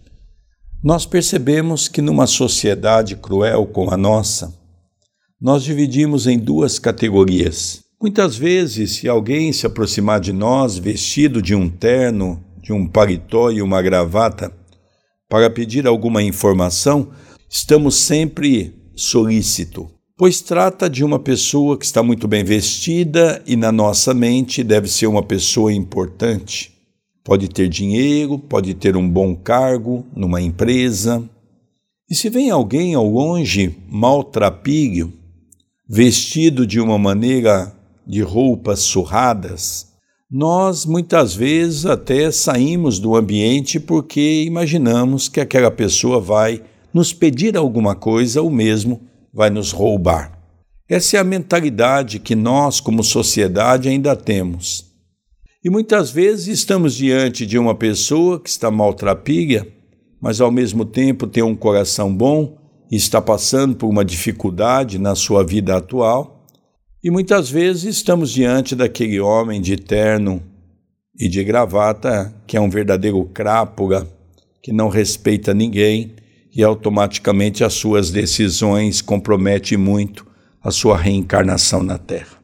nós 0.83 1.07
percebemos 1.07 1.87
que 1.89 2.03
numa 2.03 2.27
sociedade 2.27 3.15
cruel 3.17 3.67
como 3.67 3.93
a 3.93 3.97
nossa, 3.97 4.53
nós 5.41 5.63
dividimos 5.63 6.27
em 6.27 6.39
duas 6.39 6.79
categorias. 6.79 7.86
Muitas 8.01 8.37
vezes, 8.37 8.93
se 8.93 9.09
alguém 9.09 9.53
se 9.53 9.67
aproximar 9.67 10.21
de 10.21 10.33
nós 10.33 10.79
vestido 10.79 11.41
de 11.41 11.55
um 11.55 11.69
terno, 11.69 12.43
de 12.63 12.73
um 12.73 12.87
paletó 12.87 13.51
e 13.51 13.63
uma 13.63 13.81
gravata, 13.83 14.53
para 15.29 15.51
pedir 15.51 15.87
alguma 15.87 16.23
informação, 16.23 17.11
estamos 17.49 17.97
sempre 17.97 18.75
solícito 18.95 19.97
pois 20.17 20.41
trata 20.41 20.89
de 20.89 21.05
uma 21.05 21.19
pessoa 21.19 21.77
que 21.77 21.85
está 21.85 22.03
muito 22.03 22.27
bem 22.27 22.43
vestida 22.43 23.43
e 23.47 23.55
na 23.55 23.71
nossa 23.71 24.15
mente 24.15 24.65
deve 24.65 24.89
ser 24.89 25.07
uma 25.07 25.23
pessoa 25.23 25.73
importante. 25.73 26.73
Pode 27.23 27.49
ter 27.49 27.69
dinheiro, 27.69 28.39
pode 28.39 28.73
ter 28.73 28.97
um 28.97 29.09
bom 29.09 29.37
cargo 29.37 30.07
numa 30.17 30.41
empresa. 30.41 31.23
E 32.09 32.15
se 32.15 32.31
vem 32.31 32.51
alguém 32.51 32.95
ao 32.95 33.07
longe 33.07 33.77
maltrapilho, 33.91 35.13
vestido 35.87 36.67
de 36.67 36.81
uma 36.81 36.97
maneira 36.97 37.76
de 38.07 38.23
roupas 38.23 38.81
surradas, 38.81 39.89
nós 40.31 40.85
muitas 40.85 41.35
vezes 41.35 41.87
até 41.87 42.31
saímos 42.31 42.99
do 42.99 43.17
ambiente 43.17 43.81
porque 43.81 44.45
imaginamos 44.45 45.29
que 45.29 45.41
aquela 45.41 45.71
pessoa 45.71 46.21
vai 46.21 46.63
nos 46.93 47.13
pedir 47.13 47.57
alguma 47.57 47.95
coisa 47.95 48.41
ou 48.43 48.51
mesmo 48.51 49.01
vai 49.33 49.51
nos 49.51 49.71
roubar. 49.71 50.37
Essa 50.89 51.17
é 51.17 51.21
a 51.21 51.25
mentalidade 51.25 52.21
que 52.21 52.35
nós, 52.35 52.81
como 52.81 53.03
sociedade, 53.03 53.89
ainda 53.89 54.15
temos. 54.15 54.87
E 55.65 55.69
muitas 55.69 56.11
vezes 56.11 56.47
estamos 56.47 56.95
diante 56.95 57.45
de 57.45 57.59
uma 57.59 57.75
pessoa 57.75 58.41
que 58.41 58.49
está 58.49 58.71
maltrapilha, 58.71 59.67
mas 60.21 60.41
ao 60.41 60.51
mesmo 60.51 60.85
tempo 60.85 61.27
tem 61.27 61.43
um 61.43 61.57
coração 61.57 62.15
bom 62.15 62.57
e 62.91 62.95
está 62.97 63.21
passando 63.21 63.75
por 63.75 63.89
uma 63.89 64.05
dificuldade 64.05 64.97
na 64.97 65.15
sua 65.17 65.45
vida 65.45 65.77
atual. 65.77 66.36
E 67.07 67.11
muitas 67.11 67.49
vezes 67.49 67.85
estamos 67.85 68.33
diante 68.33 68.75
daquele 68.75 69.21
homem 69.21 69.61
de 69.61 69.77
terno 69.77 70.43
e 71.17 71.29
de 71.29 71.45
gravata 71.45 72.35
que 72.49 72.57
é 72.57 72.61
um 72.61 72.69
verdadeiro 72.69 73.25
crápula, 73.27 74.09
que 74.61 74.73
não 74.73 74.89
respeita 74.89 75.55
ninguém 75.55 76.17
e 76.53 76.65
automaticamente 76.65 77.63
as 77.63 77.75
suas 77.75 78.11
decisões 78.11 79.01
comprometem 79.01 79.79
muito 79.79 80.27
a 80.61 80.73
sua 80.73 80.99
reencarnação 80.99 81.81
na 81.81 81.97
Terra. 81.97 82.43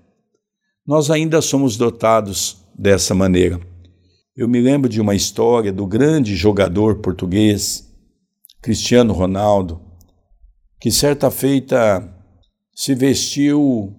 Nós 0.87 1.11
ainda 1.11 1.42
somos 1.42 1.76
dotados 1.76 2.59
dessa 2.78 3.16
maneira. 3.16 3.59
Eu 4.37 4.47
me 4.47 4.61
lembro 4.61 4.88
de 4.88 5.00
uma 5.00 5.16
história 5.16 5.73
do 5.73 5.88
grande 5.88 6.37
jogador 6.37 7.00
português, 7.00 7.92
Cristiano 8.62 9.12
Ronaldo, 9.12 9.81
que 10.81 10.92
certa 10.92 11.33
feita 11.33 12.09
se 12.73 12.95
vestiu 12.95 13.99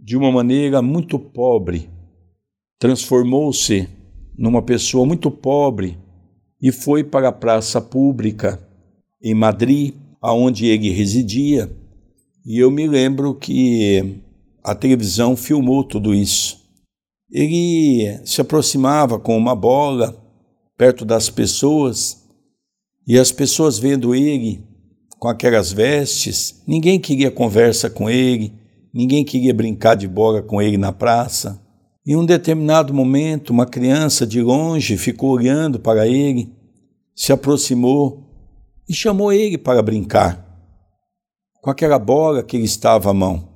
de 0.00 0.16
uma 0.16 0.30
maneira 0.30 0.80
muito 0.80 1.18
pobre, 1.18 1.90
transformou-se 2.78 3.88
numa 4.36 4.62
pessoa 4.62 5.04
muito 5.04 5.30
pobre 5.30 5.98
e 6.62 6.70
foi 6.70 7.02
para 7.02 7.28
a 7.28 7.32
praça 7.32 7.80
pública 7.80 8.60
em 9.22 9.34
Madrid, 9.34 9.94
aonde 10.20 10.66
ele 10.66 10.90
residia. 10.90 11.70
E 12.46 12.58
eu 12.58 12.70
me 12.70 12.86
lembro 12.86 13.34
que 13.34 14.22
a 14.62 14.74
televisão 14.74 15.36
filmou 15.36 15.84
tudo 15.84 16.14
isso. 16.14 16.58
Ele 17.30 18.20
se 18.24 18.40
aproximava 18.40 19.18
com 19.18 19.36
uma 19.36 19.54
bola 19.54 20.16
perto 20.76 21.04
das 21.04 21.28
pessoas 21.28 22.24
e 23.06 23.18
as 23.18 23.32
pessoas 23.32 23.78
vendo 23.78 24.14
ele 24.14 24.62
com 25.18 25.28
aquelas 25.28 25.72
vestes, 25.72 26.62
ninguém 26.66 27.00
queria 27.00 27.30
conversa 27.30 27.90
com 27.90 28.08
ele, 28.08 28.52
ninguém 28.92 29.24
queria 29.24 29.54
brincar 29.54 29.94
de 29.94 30.08
bola 30.08 30.42
com 30.42 30.60
ele 30.60 30.76
na 30.76 30.92
praça. 30.92 31.60
Em 32.06 32.16
um 32.16 32.24
determinado 32.24 32.94
momento, 32.94 33.50
uma 33.50 33.66
criança 33.66 34.26
de 34.26 34.40
longe 34.40 34.96
ficou 34.96 35.30
olhando 35.30 35.78
para 35.78 36.06
ele, 36.06 36.52
se 37.14 37.32
aproximou 37.32 38.24
e 38.88 38.94
chamou 38.94 39.32
ele 39.32 39.58
para 39.58 39.82
brincar 39.82 40.48
com 41.60 41.70
aquela 41.70 41.98
bola 41.98 42.42
que 42.42 42.56
ele 42.56 42.64
estava 42.64 43.10
à 43.10 43.14
mão. 43.14 43.48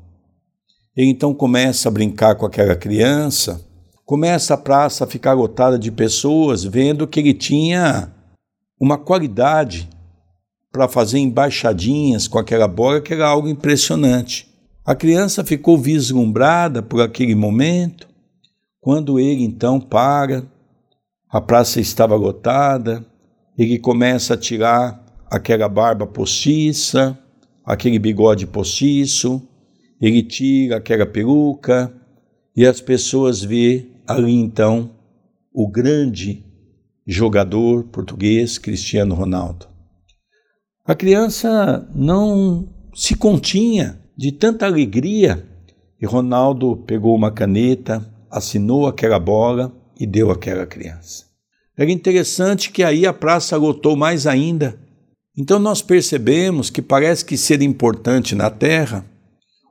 Ele 0.95 1.09
então 1.09 1.33
começa 1.33 1.89
a 1.89 1.93
brincar 1.93 2.35
com 2.35 2.45
aquela 2.45 2.77
criança, 2.77 3.67
começa 4.05 4.53
a 4.53 4.59
praça 4.59 5.05
a 5.05 5.07
ficar 5.07 5.33
lotada 5.33 5.79
de 5.79 5.91
pessoas, 5.91 6.65
vendo 6.65 7.07
que 7.07 7.21
ele 7.21 7.33
tinha 7.33 8.13
uma 8.79 8.99
qualidade 8.99 9.89
para 10.71 10.89
fazer 10.89 11.19
embaixadinhas 11.19 12.29
com 12.29 12.39
aquela 12.39 12.69
bola 12.69 13.01
que 13.01 13.15
era 13.15 13.27
algo 13.27 13.49
impressionante. 13.49 14.52
A 14.85 14.97
criança 14.97 15.45
ficou 15.45 15.79
vislumbrada 15.79 16.83
por 16.83 17.01
aquele 17.01 17.37
momento, 17.37 18.09
quando 18.81 19.21
ele 19.21 19.45
então 19.45 19.81
para, 19.81 20.45
a 21.31 21.41
praça 21.41 21.81
estava 21.81 22.17
lotada, 22.17 23.07
ele 23.57 23.79
começa 23.79 24.35
a 24.35 24.37
tirar 24.37 25.01
aquela 25.31 25.69
barba 25.69 26.05
postiça, 26.05 27.17
aquele 27.65 27.97
bigode 27.97 28.45
postiço, 28.45 29.41
ele 30.01 30.21
tira 30.21 30.79
aquela 30.79 31.07
peruca 31.07 31.95
e 32.57 32.67
as 32.67 32.81
pessoas 32.81 33.41
vê 33.41 33.87
ali 34.05 34.35
então 34.35 34.91
o 35.55 35.69
grande 35.69 36.45
jogador 37.07 37.85
português 37.85 38.59
Cristiano 38.59 39.15
Ronaldo. 39.15 39.69
A 40.85 40.97
criança 40.97 41.89
não 41.95 42.69
se 42.93 43.15
continha 43.15 44.02
de 44.23 44.31
tanta 44.31 44.67
alegria 44.67 45.45
e 46.01 46.07
Ronaldo 46.07 46.77
pegou 46.87 47.13
uma 47.13 47.33
caneta, 47.33 48.09
assinou 48.31 48.87
aquela 48.87 49.19
bola 49.19 49.75
e 49.99 50.07
deu 50.07 50.31
àquela 50.31 50.65
criança. 50.65 51.25
Era 51.77 51.91
interessante 51.91 52.71
que 52.71 52.85
aí 52.85 53.05
a 53.05 53.13
praça 53.13 53.57
lotou 53.57 53.97
mais 53.97 54.25
ainda. 54.25 54.79
Então 55.37 55.59
nós 55.59 55.83
percebemos 55.83 56.71
que 56.71 56.81
parece 56.81 57.25
que 57.25 57.37
ser 57.37 57.63
importante 57.63 58.37
na 58.37 58.49
Terra. 58.49 59.05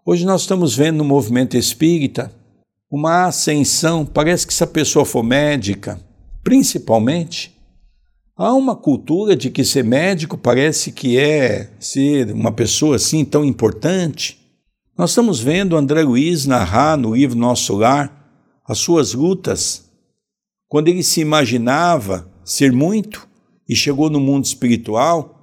Hoje 0.05 0.25
nós 0.25 0.41
estamos 0.41 0.75
vendo 0.75 0.97
no 0.97 1.05
movimento 1.05 1.55
espírita 1.55 2.29
uma 2.91 3.27
ascensão. 3.27 4.05
Parece 4.05 4.45
que 4.45 4.53
se 4.53 4.65
a 4.65 4.67
pessoa 4.67 5.05
for 5.05 5.23
médica, 5.23 5.97
principalmente, 6.43 7.57
Há 8.43 8.55
uma 8.55 8.75
cultura 8.75 9.35
de 9.35 9.51
que 9.51 9.63
ser 9.63 9.83
médico 9.83 10.35
parece 10.35 10.91
que 10.91 11.15
é 11.15 11.69
ser 11.79 12.31
uma 12.31 12.51
pessoa 12.51 12.95
assim 12.95 13.23
tão 13.23 13.45
importante. 13.45 14.40
Nós 14.97 15.11
estamos 15.11 15.39
vendo 15.39 15.77
André 15.77 16.03
Luiz 16.03 16.45
narrar 16.45 16.97
no 16.97 17.15
livro 17.15 17.37
Nosso 17.37 17.75
Lar 17.75 18.19
as 18.67 18.77
suas 18.77 19.13
lutas, 19.13 19.89
quando 20.67 20.87
ele 20.89 21.01
se 21.01 21.21
imaginava 21.21 22.29
ser 22.43 22.71
muito 22.71 23.27
e 23.67 23.75
chegou 23.75 24.09
no 24.09 24.19
mundo 24.19 24.45
espiritual 24.45 25.37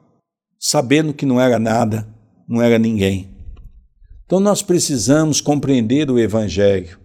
sabendo 0.59 1.15
que 1.15 1.25
não 1.25 1.41
era 1.41 1.59
nada, 1.59 2.09
não 2.49 2.61
era 2.61 2.79
ninguém. 2.79 3.29
Então 4.25 4.41
nós 4.41 4.61
precisamos 4.61 5.41
compreender 5.41 6.11
o 6.11 6.19
Evangelho. 6.19 6.99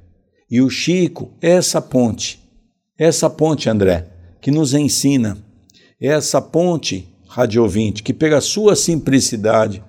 E 0.49 0.61
o 0.61 0.69
Chico 0.69 1.31
é 1.41 1.51
essa 1.51 1.81
ponte, 1.81 2.39
essa 2.97 3.29
ponte, 3.29 3.69
André, 3.69 4.09
que 4.41 4.51
nos 4.51 4.73
ensina 4.73 5.37
é 5.99 6.07
essa 6.07 6.41
ponte, 6.41 7.07
rádio 7.27 7.63
ouvinte, 7.63 8.03
que 8.03 8.13
pela 8.13 8.41
sua 8.41 8.75
simplicidade, 8.75 9.81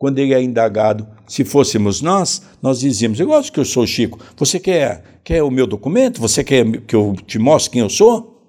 quando 0.00 0.18
ele 0.18 0.32
é 0.32 0.42
indagado, 0.42 1.06
se 1.28 1.44
fôssemos 1.44 2.00
nós, 2.00 2.42
nós 2.62 2.80
dizíamos, 2.80 3.20
eu 3.20 3.26
gosto 3.26 3.52
que 3.52 3.60
eu 3.60 3.64
sou 3.64 3.86
Chico, 3.86 4.18
você 4.34 4.58
quer, 4.58 5.20
quer 5.22 5.42
o 5.42 5.50
meu 5.50 5.66
documento? 5.66 6.20
Você 6.20 6.42
quer 6.42 6.64
que 6.82 6.96
eu 6.96 7.14
te 7.26 7.38
mostre 7.38 7.72
quem 7.72 7.82
eu 7.82 7.90
sou? 7.90 8.42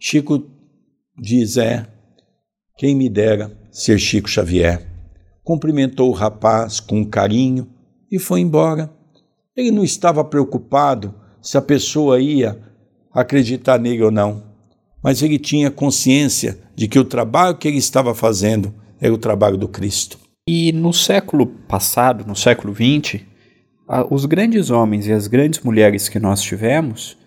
Chico 0.00 0.44
diz, 1.16 1.56
é, 1.56 1.86
quem 2.76 2.96
me 2.96 3.08
dera 3.08 3.56
ser 3.70 4.00
Chico 4.00 4.28
Xavier. 4.28 4.84
Cumprimentou 5.44 6.10
o 6.10 6.12
rapaz 6.12 6.80
com 6.80 7.06
carinho 7.06 7.70
e 8.10 8.18
foi 8.18 8.40
embora. 8.40 8.90
Ele 9.56 9.70
não 9.70 9.84
estava 9.84 10.24
preocupado 10.24 11.14
se 11.40 11.56
a 11.56 11.62
pessoa 11.62 12.20
ia 12.20 12.60
acreditar 13.14 13.78
nele 13.78 14.02
ou 14.02 14.10
não 14.10 14.56
mas 15.06 15.22
ele 15.22 15.38
tinha 15.38 15.70
consciência 15.70 16.58
de 16.74 16.88
que 16.88 16.98
o 16.98 17.04
trabalho 17.04 17.56
que 17.56 17.68
ele 17.68 17.76
estava 17.76 18.12
fazendo 18.12 18.74
era 19.00 19.14
o 19.14 19.18
trabalho 19.18 19.56
do 19.56 19.68
Cristo. 19.68 20.18
E 20.48 20.70
no 20.70 20.92
século 20.92 21.44
passado, 21.44 22.24
no 22.24 22.36
século 22.36 22.72
XX, 22.72 23.24
os 24.08 24.24
grandes 24.26 24.70
homens 24.70 25.08
e 25.08 25.12
as 25.12 25.26
grandes 25.26 25.58
mulheres 25.58 26.08
que 26.08 26.20
nós 26.20 26.40
tivemos, 26.40 27.18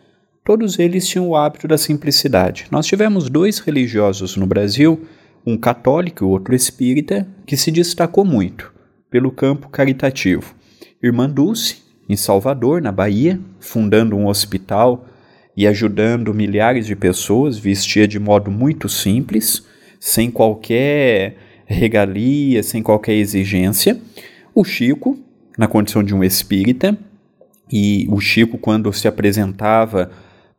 todos 0.45 0.79
eles 0.79 1.05
tinham 1.05 1.27
o 1.27 1.35
hábito 1.35 1.67
da 1.67 1.77
simplicidade. 1.77 2.67
Nós 2.71 2.85
tivemos 2.85 3.29
dois 3.29 3.59
religiosos 3.59 4.37
no 4.37 4.47
Brasil, 4.47 5.05
um 5.45 5.57
católico 5.57 6.23
e 6.23 6.27
outro 6.27 6.55
espírita, 6.55 7.27
que 7.45 7.57
se 7.57 7.71
destacou 7.71 8.23
muito 8.23 8.73
pelo 9.11 9.33
campo 9.33 9.67
caritativo. 9.67 10.55
Irmã 11.03 11.29
Dulce, 11.29 11.83
em 12.07 12.15
Salvador, 12.15 12.81
na 12.81 12.93
Bahia, 12.93 13.37
fundando 13.59 14.15
um 14.15 14.27
hospital 14.27 15.05
e 15.57 15.67
ajudando 15.67 16.33
milhares 16.33 16.85
de 16.85 16.95
pessoas, 16.95 17.59
vestia 17.59 18.07
de 18.07 18.17
modo 18.17 18.49
muito 18.49 18.87
simples, 18.87 19.65
sem 19.99 20.31
qualquer 20.31 21.48
regalia, 21.69 22.63
sem 22.63 22.81
qualquer 22.81 23.13
exigência. 23.13 23.99
O 24.55 24.63
Chico, 24.63 25.17
na 25.57 25.67
condição 25.67 26.03
de 26.03 26.15
um 26.15 26.23
espírita, 26.23 26.97
e 27.71 28.07
o 28.09 28.19
Chico, 28.19 28.57
quando 28.57 28.91
se 28.91 29.07
apresentava 29.07 30.09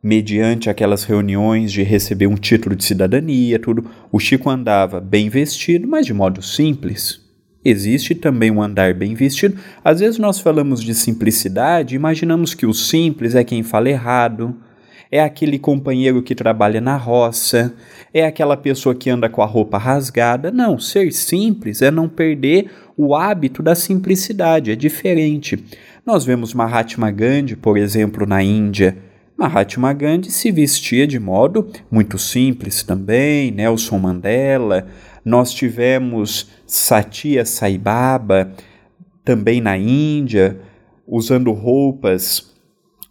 mediante 0.01 0.69
aquelas 0.69 1.03
reuniões 1.03 1.71
de 1.71 1.83
receber 1.83 2.27
um 2.27 2.35
título 2.35 2.75
de 2.75 2.83
cidadania, 2.83 3.59
tudo, 3.59 3.85
o 4.11 4.19
Chico 4.19 4.49
andava 4.49 5.01
bem 5.01 5.29
vestido, 5.29 5.87
mas 5.87 6.05
de 6.05 6.13
modo 6.13 6.41
simples. 6.41 7.19
Existe 7.63 8.15
também 8.15 8.49
um 8.49 8.61
andar 8.61 8.95
bem 8.95 9.13
vestido. 9.13 9.57
Às 9.83 9.99
vezes 9.99 10.17
nós 10.17 10.39
falamos 10.39 10.81
de 10.81 10.95
simplicidade, 10.95 11.93
imaginamos 11.93 12.55
que 12.55 12.65
o 12.65 12.73
simples 12.73 13.35
é 13.35 13.43
quem 13.43 13.61
fala 13.61 13.89
errado, 13.89 14.55
é 15.11 15.21
aquele 15.21 15.59
companheiro 15.59 16.23
que 16.23 16.33
trabalha 16.33 16.79
na 16.79 16.95
roça, 16.95 17.73
é 18.13 18.25
aquela 18.25 18.55
pessoa 18.55 18.95
que 18.95 19.09
anda 19.09 19.27
com 19.27 19.41
a 19.41 19.45
roupa 19.45 19.77
rasgada. 19.77 20.49
Não, 20.51 20.79
ser 20.79 21.11
simples 21.11 21.81
é 21.81 21.91
não 21.91 22.07
perder 22.07 22.71
o 22.95 23.13
hábito 23.13 23.61
da 23.61 23.75
simplicidade, 23.75 24.71
é 24.71 24.75
diferente. 24.75 25.61
Nós 26.05 26.23
vemos 26.23 26.53
Mahatma 26.53 27.11
Gandhi, 27.11 27.57
por 27.57 27.77
exemplo, 27.77 28.25
na 28.25 28.41
Índia. 28.41 28.97
Mahatma 29.37 29.91
Gandhi 29.91 30.31
se 30.31 30.49
vestia 30.49 31.05
de 31.05 31.19
modo 31.19 31.67
muito 31.91 32.17
simples 32.17 32.81
também, 32.81 33.51
Nelson 33.51 33.97
Mandela. 33.97 34.87
Nós 35.25 35.53
tivemos 35.53 36.49
Satya 36.65 37.43
Sai 37.45 37.77
Baba, 37.77 38.53
também 39.25 39.59
na 39.59 39.77
Índia, 39.77 40.57
usando 41.05 41.51
roupas 41.51 42.50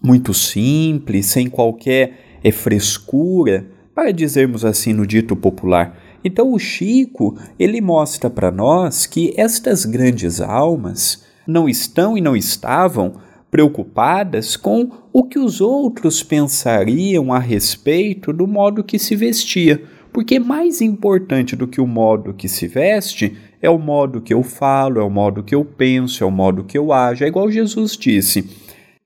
muito 0.02 0.32
simples, 0.32 1.26
sem 1.26 1.48
qualquer 1.48 2.38
é, 2.42 2.50
frescura, 2.50 3.66
para 3.94 4.12
dizermos 4.12 4.64
assim 4.64 4.92
no 4.92 5.06
dito 5.06 5.36
popular. 5.36 5.98
Então 6.24 6.52
o 6.52 6.58
Chico, 6.58 7.36
ele 7.58 7.80
mostra 7.80 8.30
para 8.30 8.50
nós 8.50 9.06
que 9.06 9.34
estas 9.36 9.84
grandes 9.84 10.40
almas 10.40 11.24
não 11.46 11.68
estão 11.68 12.16
e 12.16 12.20
não 12.20 12.36
estavam 12.36 13.14
preocupadas 13.50 14.56
com 14.56 14.90
o 15.12 15.24
que 15.24 15.38
os 15.38 15.60
outros 15.60 16.22
pensariam 16.22 17.32
a 17.32 17.38
respeito 17.38 18.32
do 18.32 18.46
modo 18.46 18.84
que 18.84 18.98
se 18.98 19.16
vestia, 19.16 19.82
porque 20.12 20.38
mais 20.38 20.80
importante 20.80 21.56
do 21.56 21.66
que 21.66 21.80
o 21.80 21.86
modo 21.86 22.34
que 22.34 22.48
se 22.48 22.66
veste 22.68 23.36
é 23.60 23.68
o 23.68 23.78
modo 23.78 24.20
que 24.20 24.32
eu 24.32 24.42
falo, 24.42 25.00
é 25.00 25.02
o 25.02 25.10
modo 25.10 25.42
que 25.42 25.54
eu 25.54 25.64
penso, 25.64 26.22
é 26.22 26.26
o 26.26 26.30
modo 26.30 26.64
que 26.64 26.78
eu 26.78 26.92
ajo. 26.92 27.24
É 27.24 27.28
igual 27.28 27.50
Jesus 27.50 27.96
disse: 27.96 28.48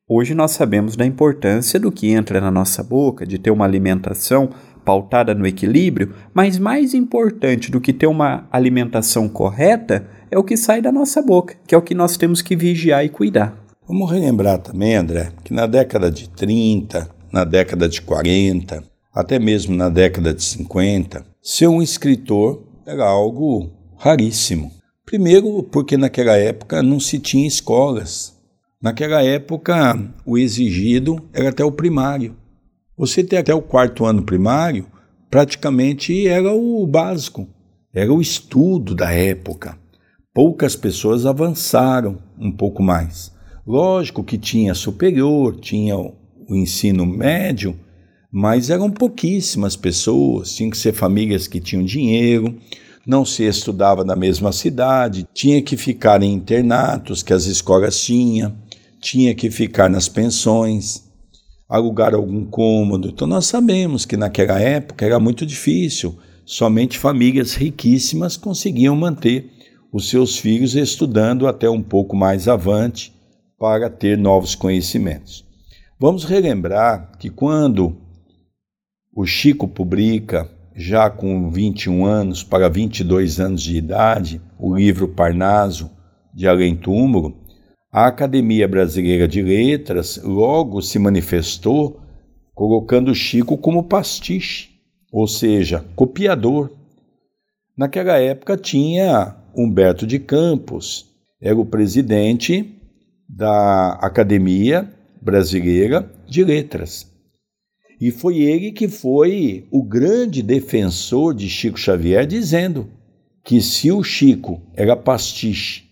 Hoje 0.06 0.34
nós 0.34 0.50
sabemos 0.50 0.96
da 0.96 1.06
importância 1.06 1.80
do 1.80 1.90
que 1.90 2.10
entra 2.10 2.38
na 2.38 2.50
nossa 2.50 2.82
boca, 2.82 3.26
de 3.26 3.38
ter 3.38 3.50
uma 3.50 3.64
alimentação 3.64 4.50
pautada 4.84 5.34
no 5.34 5.46
equilíbrio, 5.46 6.14
mas 6.34 6.58
mais 6.58 6.92
importante 6.92 7.70
do 7.70 7.80
que 7.80 7.90
ter 7.90 8.06
uma 8.06 8.46
alimentação 8.52 9.26
correta 9.30 10.06
é 10.30 10.38
o 10.38 10.44
que 10.44 10.58
sai 10.58 10.82
da 10.82 10.92
nossa 10.92 11.22
boca, 11.22 11.56
que 11.66 11.74
é 11.74 11.78
o 11.78 11.80
que 11.80 11.94
nós 11.94 12.18
temos 12.18 12.42
que 12.42 12.54
vigiar 12.54 13.02
e 13.02 13.08
cuidar. 13.08 13.56
Vamos 13.88 14.10
relembrar 14.10 14.58
também, 14.58 14.94
André, 14.94 15.32
que 15.42 15.54
na 15.54 15.66
década 15.66 16.10
de 16.10 16.28
30, 16.28 17.08
na 17.32 17.44
década 17.44 17.88
de 17.88 18.02
40, 18.02 18.84
até 19.14 19.38
mesmo 19.38 19.74
na 19.74 19.88
década 19.88 20.34
de 20.34 20.44
50, 20.44 21.24
ser 21.40 21.68
um 21.68 21.80
escritor 21.80 22.62
era 22.86 23.06
algo 23.06 23.70
raríssimo. 23.96 24.70
Primeiro, 25.06 25.62
porque 25.62 25.96
naquela 25.96 26.36
época 26.36 26.82
não 26.82 27.00
se 27.00 27.18
tinha 27.18 27.48
escolas. 27.48 28.33
Naquela 28.84 29.22
época, 29.22 29.98
o 30.26 30.36
exigido 30.36 31.16
era 31.32 31.48
até 31.48 31.64
o 31.64 31.72
primário. 31.72 32.36
Você 32.98 33.24
ter 33.24 33.38
até 33.38 33.54
o 33.54 33.62
quarto 33.62 34.04
ano 34.04 34.22
primário 34.22 34.84
praticamente 35.30 36.28
era 36.28 36.52
o 36.52 36.86
básico, 36.86 37.48
era 37.94 38.12
o 38.12 38.20
estudo 38.20 38.94
da 38.94 39.10
época. 39.10 39.78
Poucas 40.34 40.76
pessoas 40.76 41.24
avançaram 41.24 42.18
um 42.38 42.52
pouco 42.52 42.82
mais. 42.82 43.32
Lógico 43.66 44.22
que 44.22 44.36
tinha 44.36 44.74
superior, 44.74 45.58
tinha 45.58 45.96
o 45.96 46.14
ensino 46.50 47.06
médio, 47.06 47.74
mas 48.30 48.68
eram 48.68 48.90
pouquíssimas 48.90 49.76
pessoas, 49.76 50.54
tinham 50.54 50.70
que 50.70 50.76
ser 50.76 50.92
famílias 50.92 51.48
que 51.48 51.58
tinham 51.58 51.82
dinheiro, 51.82 52.54
não 53.06 53.24
se 53.24 53.44
estudava 53.44 54.04
na 54.04 54.16
mesma 54.16 54.52
cidade, 54.52 55.26
tinha 55.32 55.62
que 55.62 55.76
ficar 55.76 56.22
em 56.22 56.32
internatos 56.32 57.22
que 57.22 57.32
as 57.32 57.46
escolas 57.46 57.98
tinham, 58.02 58.54
tinha 59.04 59.34
que 59.34 59.50
ficar 59.50 59.90
nas 59.90 60.08
pensões 60.08 61.04
alugar 61.68 62.14
algum 62.14 62.44
cômodo. 62.46 63.08
Então 63.08 63.28
nós 63.28 63.44
sabemos 63.44 64.06
que 64.06 64.16
naquela 64.16 64.58
época 64.58 65.04
era 65.04 65.20
muito 65.20 65.44
difícil, 65.44 66.18
somente 66.46 66.98
famílias 66.98 67.54
riquíssimas 67.54 68.38
conseguiam 68.38 68.96
manter 68.96 69.50
os 69.92 70.08
seus 70.08 70.38
filhos 70.38 70.74
estudando 70.74 71.46
até 71.46 71.68
um 71.68 71.82
pouco 71.82 72.16
mais 72.16 72.48
avante 72.48 73.12
para 73.58 73.90
ter 73.90 74.16
novos 74.16 74.54
conhecimentos. 74.54 75.44
Vamos 76.00 76.24
relembrar 76.24 77.12
que 77.18 77.28
quando 77.28 77.96
o 79.14 79.26
Chico 79.26 79.68
publica, 79.68 80.50
já 80.74 81.10
com 81.10 81.50
21 81.50 82.06
anos 82.06 82.42
para 82.42 82.68
22 82.68 83.38
anos 83.38 83.62
de 83.62 83.76
idade, 83.76 84.40
o 84.58 84.74
livro 84.74 85.08
Parnaso 85.08 85.90
de 86.34 86.48
Além 86.48 86.74
Túmulo, 86.74 87.43
a 87.94 88.08
Academia 88.08 88.66
Brasileira 88.66 89.28
de 89.28 89.40
Letras 89.40 90.20
logo 90.20 90.82
se 90.82 90.98
manifestou 90.98 92.00
colocando 92.52 93.14
Chico 93.14 93.56
como 93.56 93.84
pastiche, 93.84 94.70
ou 95.12 95.28
seja, 95.28 95.84
copiador. 95.94 96.72
Naquela 97.78 98.18
época 98.18 98.56
tinha 98.56 99.36
Humberto 99.56 100.08
de 100.08 100.18
Campos, 100.18 101.06
era 101.40 101.56
o 101.56 101.64
presidente 101.64 102.68
da 103.28 103.92
Academia 104.02 104.92
Brasileira 105.22 106.10
de 106.26 106.42
Letras. 106.42 107.08
E 108.00 108.10
foi 108.10 108.38
ele 108.38 108.72
que 108.72 108.88
foi 108.88 109.68
o 109.70 109.84
grande 109.84 110.42
defensor 110.42 111.32
de 111.32 111.48
Chico 111.48 111.78
Xavier, 111.78 112.26
dizendo 112.26 112.88
que 113.44 113.60
se 113.60 113.92
o 113.92 114.02
Chico 114.02 114.60
era 114.74 114.96
pastiche 114.96 115.83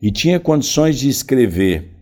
e 0.00 0.10
tinha 0.10 0.40
condições 0.40 0.98
de 0.98 1.08
escrever 1.08 2.00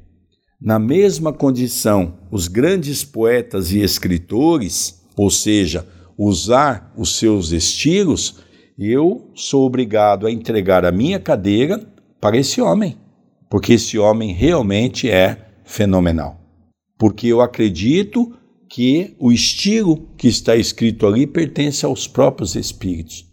na 0.61 0.79
mesma 0.79 1.33
condição 1.33 2.19
os 2.33 2.49
grandes 2.49 3.05
poetas 3.05 3.71
e 3.71 3.81
escritores, 3.81 5.01
ou 5.17 5.31
seja, 5.31 5.87
usar 6.17 6.93
os 6.97 7.17
seus 7.17 7.53
estilos, 7.53 8.41
eu 8.77 9.31
sou 9.35 9.65
obrigado 9.65 10.27
a 10.27 10.33
entregar 10.33 10.85
a 10.85 10.91
minha 10.91 11.21
cadeira 11.21 11.81
para 12.21 12.37
esse 12.37 12.61
homem, 12.61 12.97
porque 13.49 13.75
esse 13.75 13.99
homem 13.99 14.33
realmente 14.33 15.09
é 15.09 15.47
fenomenal. 15.65 16.41
Porque 16.99 17.29
eu 17.29 17.41
acredito 17.41 18.35
que 18.69 19.15
o 19.19 19.31
estilo 19.31 20.09
que 20.17 20.27
está 20.27 20.57
escrito 20.57 21.07
ali 21.07 21.25
pertence 21.25 21.87
aos 21.87 22.09
próprios 22.09 22.57
espíritos. 22.57 23.25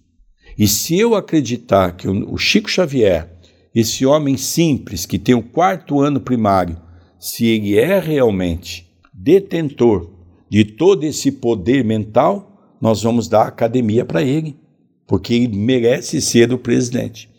E 0.57 0.67
se 0.67 0.97
eu 0.97 1.15
acreditar 1.15 1.93
que 1.93 2.07
o 2.07 2.37
Chico 2.37 2.69
Xavier 2.69 3.34
esse 3.75 4.05
homem 4.05 4.37
simples 4.37 5.05
que 5.05 5.19
tem 5.19 5.35
o 5.35 5.43
quarto 5.43 5.99
ano 5.99 6.21
primário, 6.21 6.77
se 7.19 7.45
ele 7.45 7.77
é 7.77 7.99
realmente 7.99 8.89
detentor 9.13 10.09
de 10.49 10.63
todo 10.63 11.03
esse 11.03 11.29
poder 11.29 11.83
mental, 11.83 12.77
nós 12.79 13.03
vamos 13.03 13.27
dar 13.27 13.47
academia 13.47 14.05
para 14.05 14.21
ele, 14.21 14.57
porque 15.05 15.33
ele 15.33 15.57
merece 15.57 16.21
ser 16.21 16.53
o 16.53 16.57
presidente. 16.57 17.29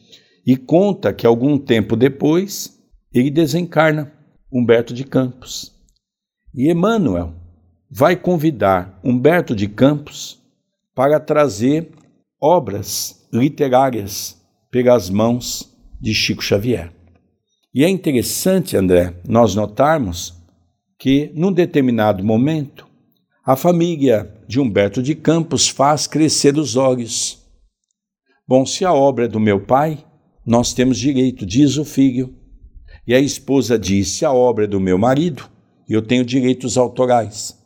E 0.46 0.57
conta 0.57 1.12
que 1.12 1.27
algum 1.27 1.59
tempo 1.59 1.96
depois 1.96 2.79
ele 3.12 3.31
desencarna 3.31 4.12
Humberto 4.53 4.92
de 4.92 5.05
Campos. 5.05 5.72
E 6.55 6.70
Emmanuel 6.70 7.33
vai 7.90 8.14
convidar 8.14 9.01
Humberto 9.03 9.55
de 9.57 9.68
Campos 9.68 10.38
para 10.94 11.18
trazer 11.18 11.90
obras 12.40 13.27
literárias 13.33 14.37
pelas 14.70 15.09
mãos 15.09 15.76
de 16.07 16.14
Chico 16.14 16.40
Xavier. 16.40 16.92
E 17.75 17.85
é 17.85 17.88
interessante, 17.88 18.77
André, 18.77 19.12
nós 19.29 19.57
notarmos 19.57 20.35
que, 20.97 21.33
num 21.35 21.51
determinado 21.51 22.23
momento, 22.23 22.87
a 23.45 23.57
família 23.57 24.33
de 24.47 24.61
Humberto 24.61 25.03
de 25.03 25.16
Campos 25.16 25.66
faz 25.66 26.07
crescer 26.07 26.57
os 26.57 26.77
olhos. 26.77 27.45
Bom, 28.47 28.64
se 28.64 28.85
a 28.85 28.92
obra 28.95 29.25
é 29.25 29.29
do 29.29 29.40
meu 29.40 29.61
pai, 29.61 29.99
nós 30.47 30.73
temos 30.73 30.97
direito, 30.97 31.45
diz 31.45 31.77
o 31.77 31.85
filho. 31.85 32.33
E 33.05 33.12
a 33.12 33.19
esposa 33.19 33.77
diz: 33.77 34.11
se 34.11 34.25
a 34.25 34.33
obra 34.33 34.62
é 34.62 34.69
do 34.69 34.79
meu 34.79 34.97
marido, 34.97 35.51
eu 35.88 36.01
tenho 36.01 36.25
direitos 36.25 36.79
autorais. 36.79 37.59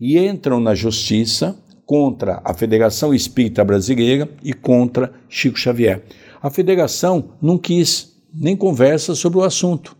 E 0.00 0.18
entram 0.18 0.58
na 0.58 0.74
justiça 0.74 1.56
contra 1.84 2.42
a 2.44 2.52
Federação 2.52 3.14
Espírita 3.14 3.64
Brasileira 3.64 4.28
e 4.42 4.52
contra 4.52 5.12
Chico 5.28 5.56
Xavier. 5.56 6.02
A 6.42 6.50
federação 6.50 7.32
não 7.40 7.58
quis 7.58 8.16
nem 8.32 8.56
conversa 8.56 9.14
sobre 9.14 9.38
o 9.38 9.42
assunto. 9.42 9.96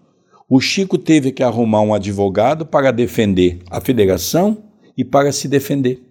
O 0.49 0.61
Chico 0.61 0.97
teve 0.97 1.33
que 1.33 1.43
arrumar 1.43 1.81
um 1.81 1.95
advogado 1.95 2.65
para 2.65 2.93
defender 2.93 3.61
a 3.71 3.81
federação 3.81 4.65
e 4.97 5.05
para 5.05 5.33
se 5.33 5.49
defender. 5.49 6.03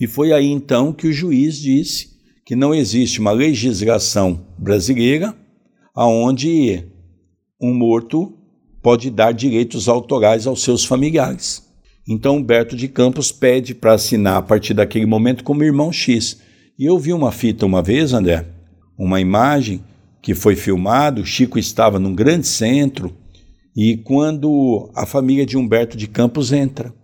E 0.00 0.06
foi 0.06 0.32
aí 0.32 0.46
então 0.46 0.92
que 0.92 1.06
o 1.06 1.12
juiz 1.12 1.58
disse 1.58 2.16
que 2.44 2.56
não 2.56 2.74
existe 2.74 3.20
uma 3.20 3.32
legislação 3.32 4.46
brasileira 4.58 5.34
aonde 5.94 6.84
um 7.60 7.74
morto 7.74 8.32
pode 8.82 9.10
dar 9.10 9.32
direitos 9.32 9.88
autorais 9.88 10.46
aos 10.46 10.62
seus 10.62 10.84
familiares. 10.84 11.66
Então 12.08 12.36
Humberto 12.36 12.76
de 12.76 12.86
Campos 12.86 13.32
pede 13.32 13.74
para 13.74 13.94
assinar 13.94 14.36
a 14.36 14.42
partir 14.42 14.74
daquele 14.74 15.06
momento 15.06 15.42
como 15.42 15.64
irmão 15.64 15.92
X. 15.92 16.40
E 16.78 16.84
eu 16.84 16.98
vi 16.98 17.12
uma 17.12 17.32
fita 17.32 17.66
uma 17.66 17.82
vez, 17.82 18.12
André, 18.12 18.46
uma 18.98 19.20
imagem 19.20 19.84
que 20.22 20.34
foi 20.34 20.56
filmado. 20.56 21.24
Chico 21.24 21.58
estava 21.58 21.98
num 21.98 22.14
grande 22.14 22.46
centro 22.46 23.16
e 23.76 23.96
quando 23.98 24.90
a 24.94 25.04
família 25.04 25.44
de 25.44 25.56
Humberto 25.56 25.96
de 25.96 26.06
Campos 26.06 26.52
entra. 26.52 26.94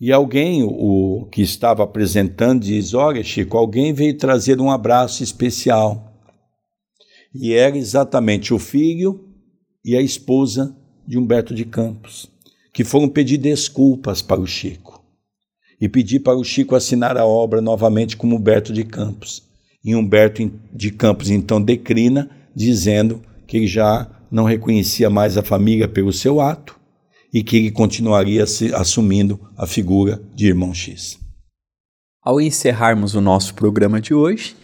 E 0.00 0.12
alguém, 0.12 0.62
o 0.62 1.28
que 1.30 1.42
estava 1.42 1.84
apresentando, 1.84 2.64
diz: 2.64 2.94
Olha, 2.94 3.22
Chico, 3.22 3.56
alguém 3.56 3.92
veio 3.92 4.16
trazer 4.18 4.60
um 4.60 4.70
abraço 4.70 5.22
especial. 5.22 6.12
E 7.34 7.52
era 7.52 7.76
exatamente 7.76 8.52
o 8.52 8.58
filho 8.58 9.28
e 9.84 9.96
a 9.96 10.00
esposa 10.00 10.76
de 11.06 11.18
Humberto 11.18 11.54
de 11.54 11.64
Campos, 11.64 12.30
que 12.72 12.84
foram 12.84 13.08
pedir 13.08 13.38
desculpas 13.38 14.22
para 14.22 14.40
o 14.40 14.46
Chico 14.46 15.04
e 15.80 15.88
pedir 15.88 16.20
para 16.20 16.36
o 16.36 16.44
Chico 16.44 16.74
assinar 16.74 17.16
a 17.16 17.26
obra 17.26 17.60
novamente 17.60 18.16
como 18.16 18.36
Humberto 18.36 18.72
de 18.72 18.84
Campos. 18.84 19.42
E 19.84 19.94
Humberto 19.94 20.50
de 20.72 20.90
Campos 20.90 21.30
então 21.30 21.60
declina, 21.60 22.30
dizendo 22.54 23.20
que 23.46 23.66
já 23.66 24.08
não 24.30 24.44
reconhecia 24.44 25.10
mais 25.10 25.36
a 25.36 25.42
família 25.42 25.86
pelo 25.86 26.12
seu 26.12 26.40
ato 26.40 26.78
e 27.32 27.42
que 27.42 27.56
ele 27.56 27.70
continuaria 27.70 28.44
assumindo 28.74 29.40
a 29.56 29.66
figura 29.66 30.22
de 30.34 30.46
irmão 30.46 30.72
X. 30.72 31.18
Ao 32.22 32.40
encerrarmos 32.40 33.14
o 33.14 33.20
nosso 33.20 33.54
programa 33.54 34.00
de 34.00 34.14
hoje, 34.14 34.56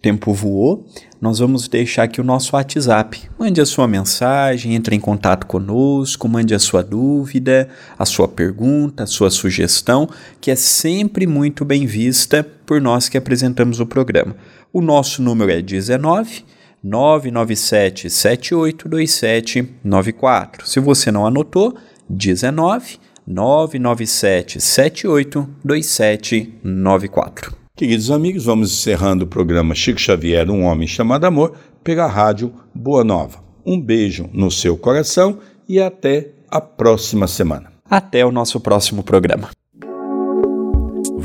tempo 0.00 0.32
voou, 0.32 0.86
nós 1.20 1.40
vamos 1.40 1.66
deixar 1.66 2.04
aqui 2.04 2.20
o 2.20 2.24
nosso 2.24 2.54
WhatsApp. 2.54 3.28
Mande 3.38 3.60
a 3.60 3.66
sua 3.66 3.88
mensagem, 3.88 4.74
entre 4.74 4.94
em 4.94 5.00
contato 5.00 5.46
conosco, 5.46 6.28
mande 6.28 6.54
a 6.54 6.58
sua 6.58 6.82
dúvida, 6.82 7.68
a 7.98 8.06
sua 8.06 8.28
pergunta, 8.28 9.02
a 9.02 9.06
sua 9.06 9.30
sugestão, 9.30 10.08
que 10.40 10.50
é 10.50 10.54
sempre 10.54 11.26
muito 11.26 11.64
bem 11.64 11.86
vista 11.86 12.46
por 12.64 12.80
nós 12.80 13.08
que 13.08 13.18
apresentamos 13.18 13.80
o 13.80 13.86
programa. 13.86 14.36
O 14.72 14.80
nosso 14.82 15.22
número 15.22 15.50
é 15.50 15.62
19 15.62 16.44
997 16.82 18.08
782794. 18.08 20.66
Se 20.66 20.78
você 20.78 21.10
não 21.10 21.26
anotou, 21.26 21.74
19 22.08 22.98
997 23.26 24.60
78 24.60 25.48
2794. 25.64 27.56
Queridos 27.74 28.10
amigos, 28.10 28.44
vamos 28.44 28.70
encerrando 28.72 29.24
o 29.24 29.28
programa 29.28 29.74
Chico 29.74 30.00
Xavier, 30.00 30.50
um 30.50 30.64
homem 30.64 30.86
chamado 30.86 31.24
amor, 31.24 31.56
pela 31.82 32.06
rádio 32.06 32.52
Boa 32.74 33.02
Nova. 33.04 33.42
Um 33.64 33.80
beijo 33.80 34.28
no 34.32 34.50
seu 34.50 34.76
coração 34.76 35.38
e 35.68 35.80
até 35.80 36.32
a 36.50 36.60
próxima 36.60 37.26
semana. 37.26 37.72
Até 37.88 38.26
o 38.26 38.32
nosso 38.32 38.60
próximo 38.60 39.02
programa. 39.02 39.48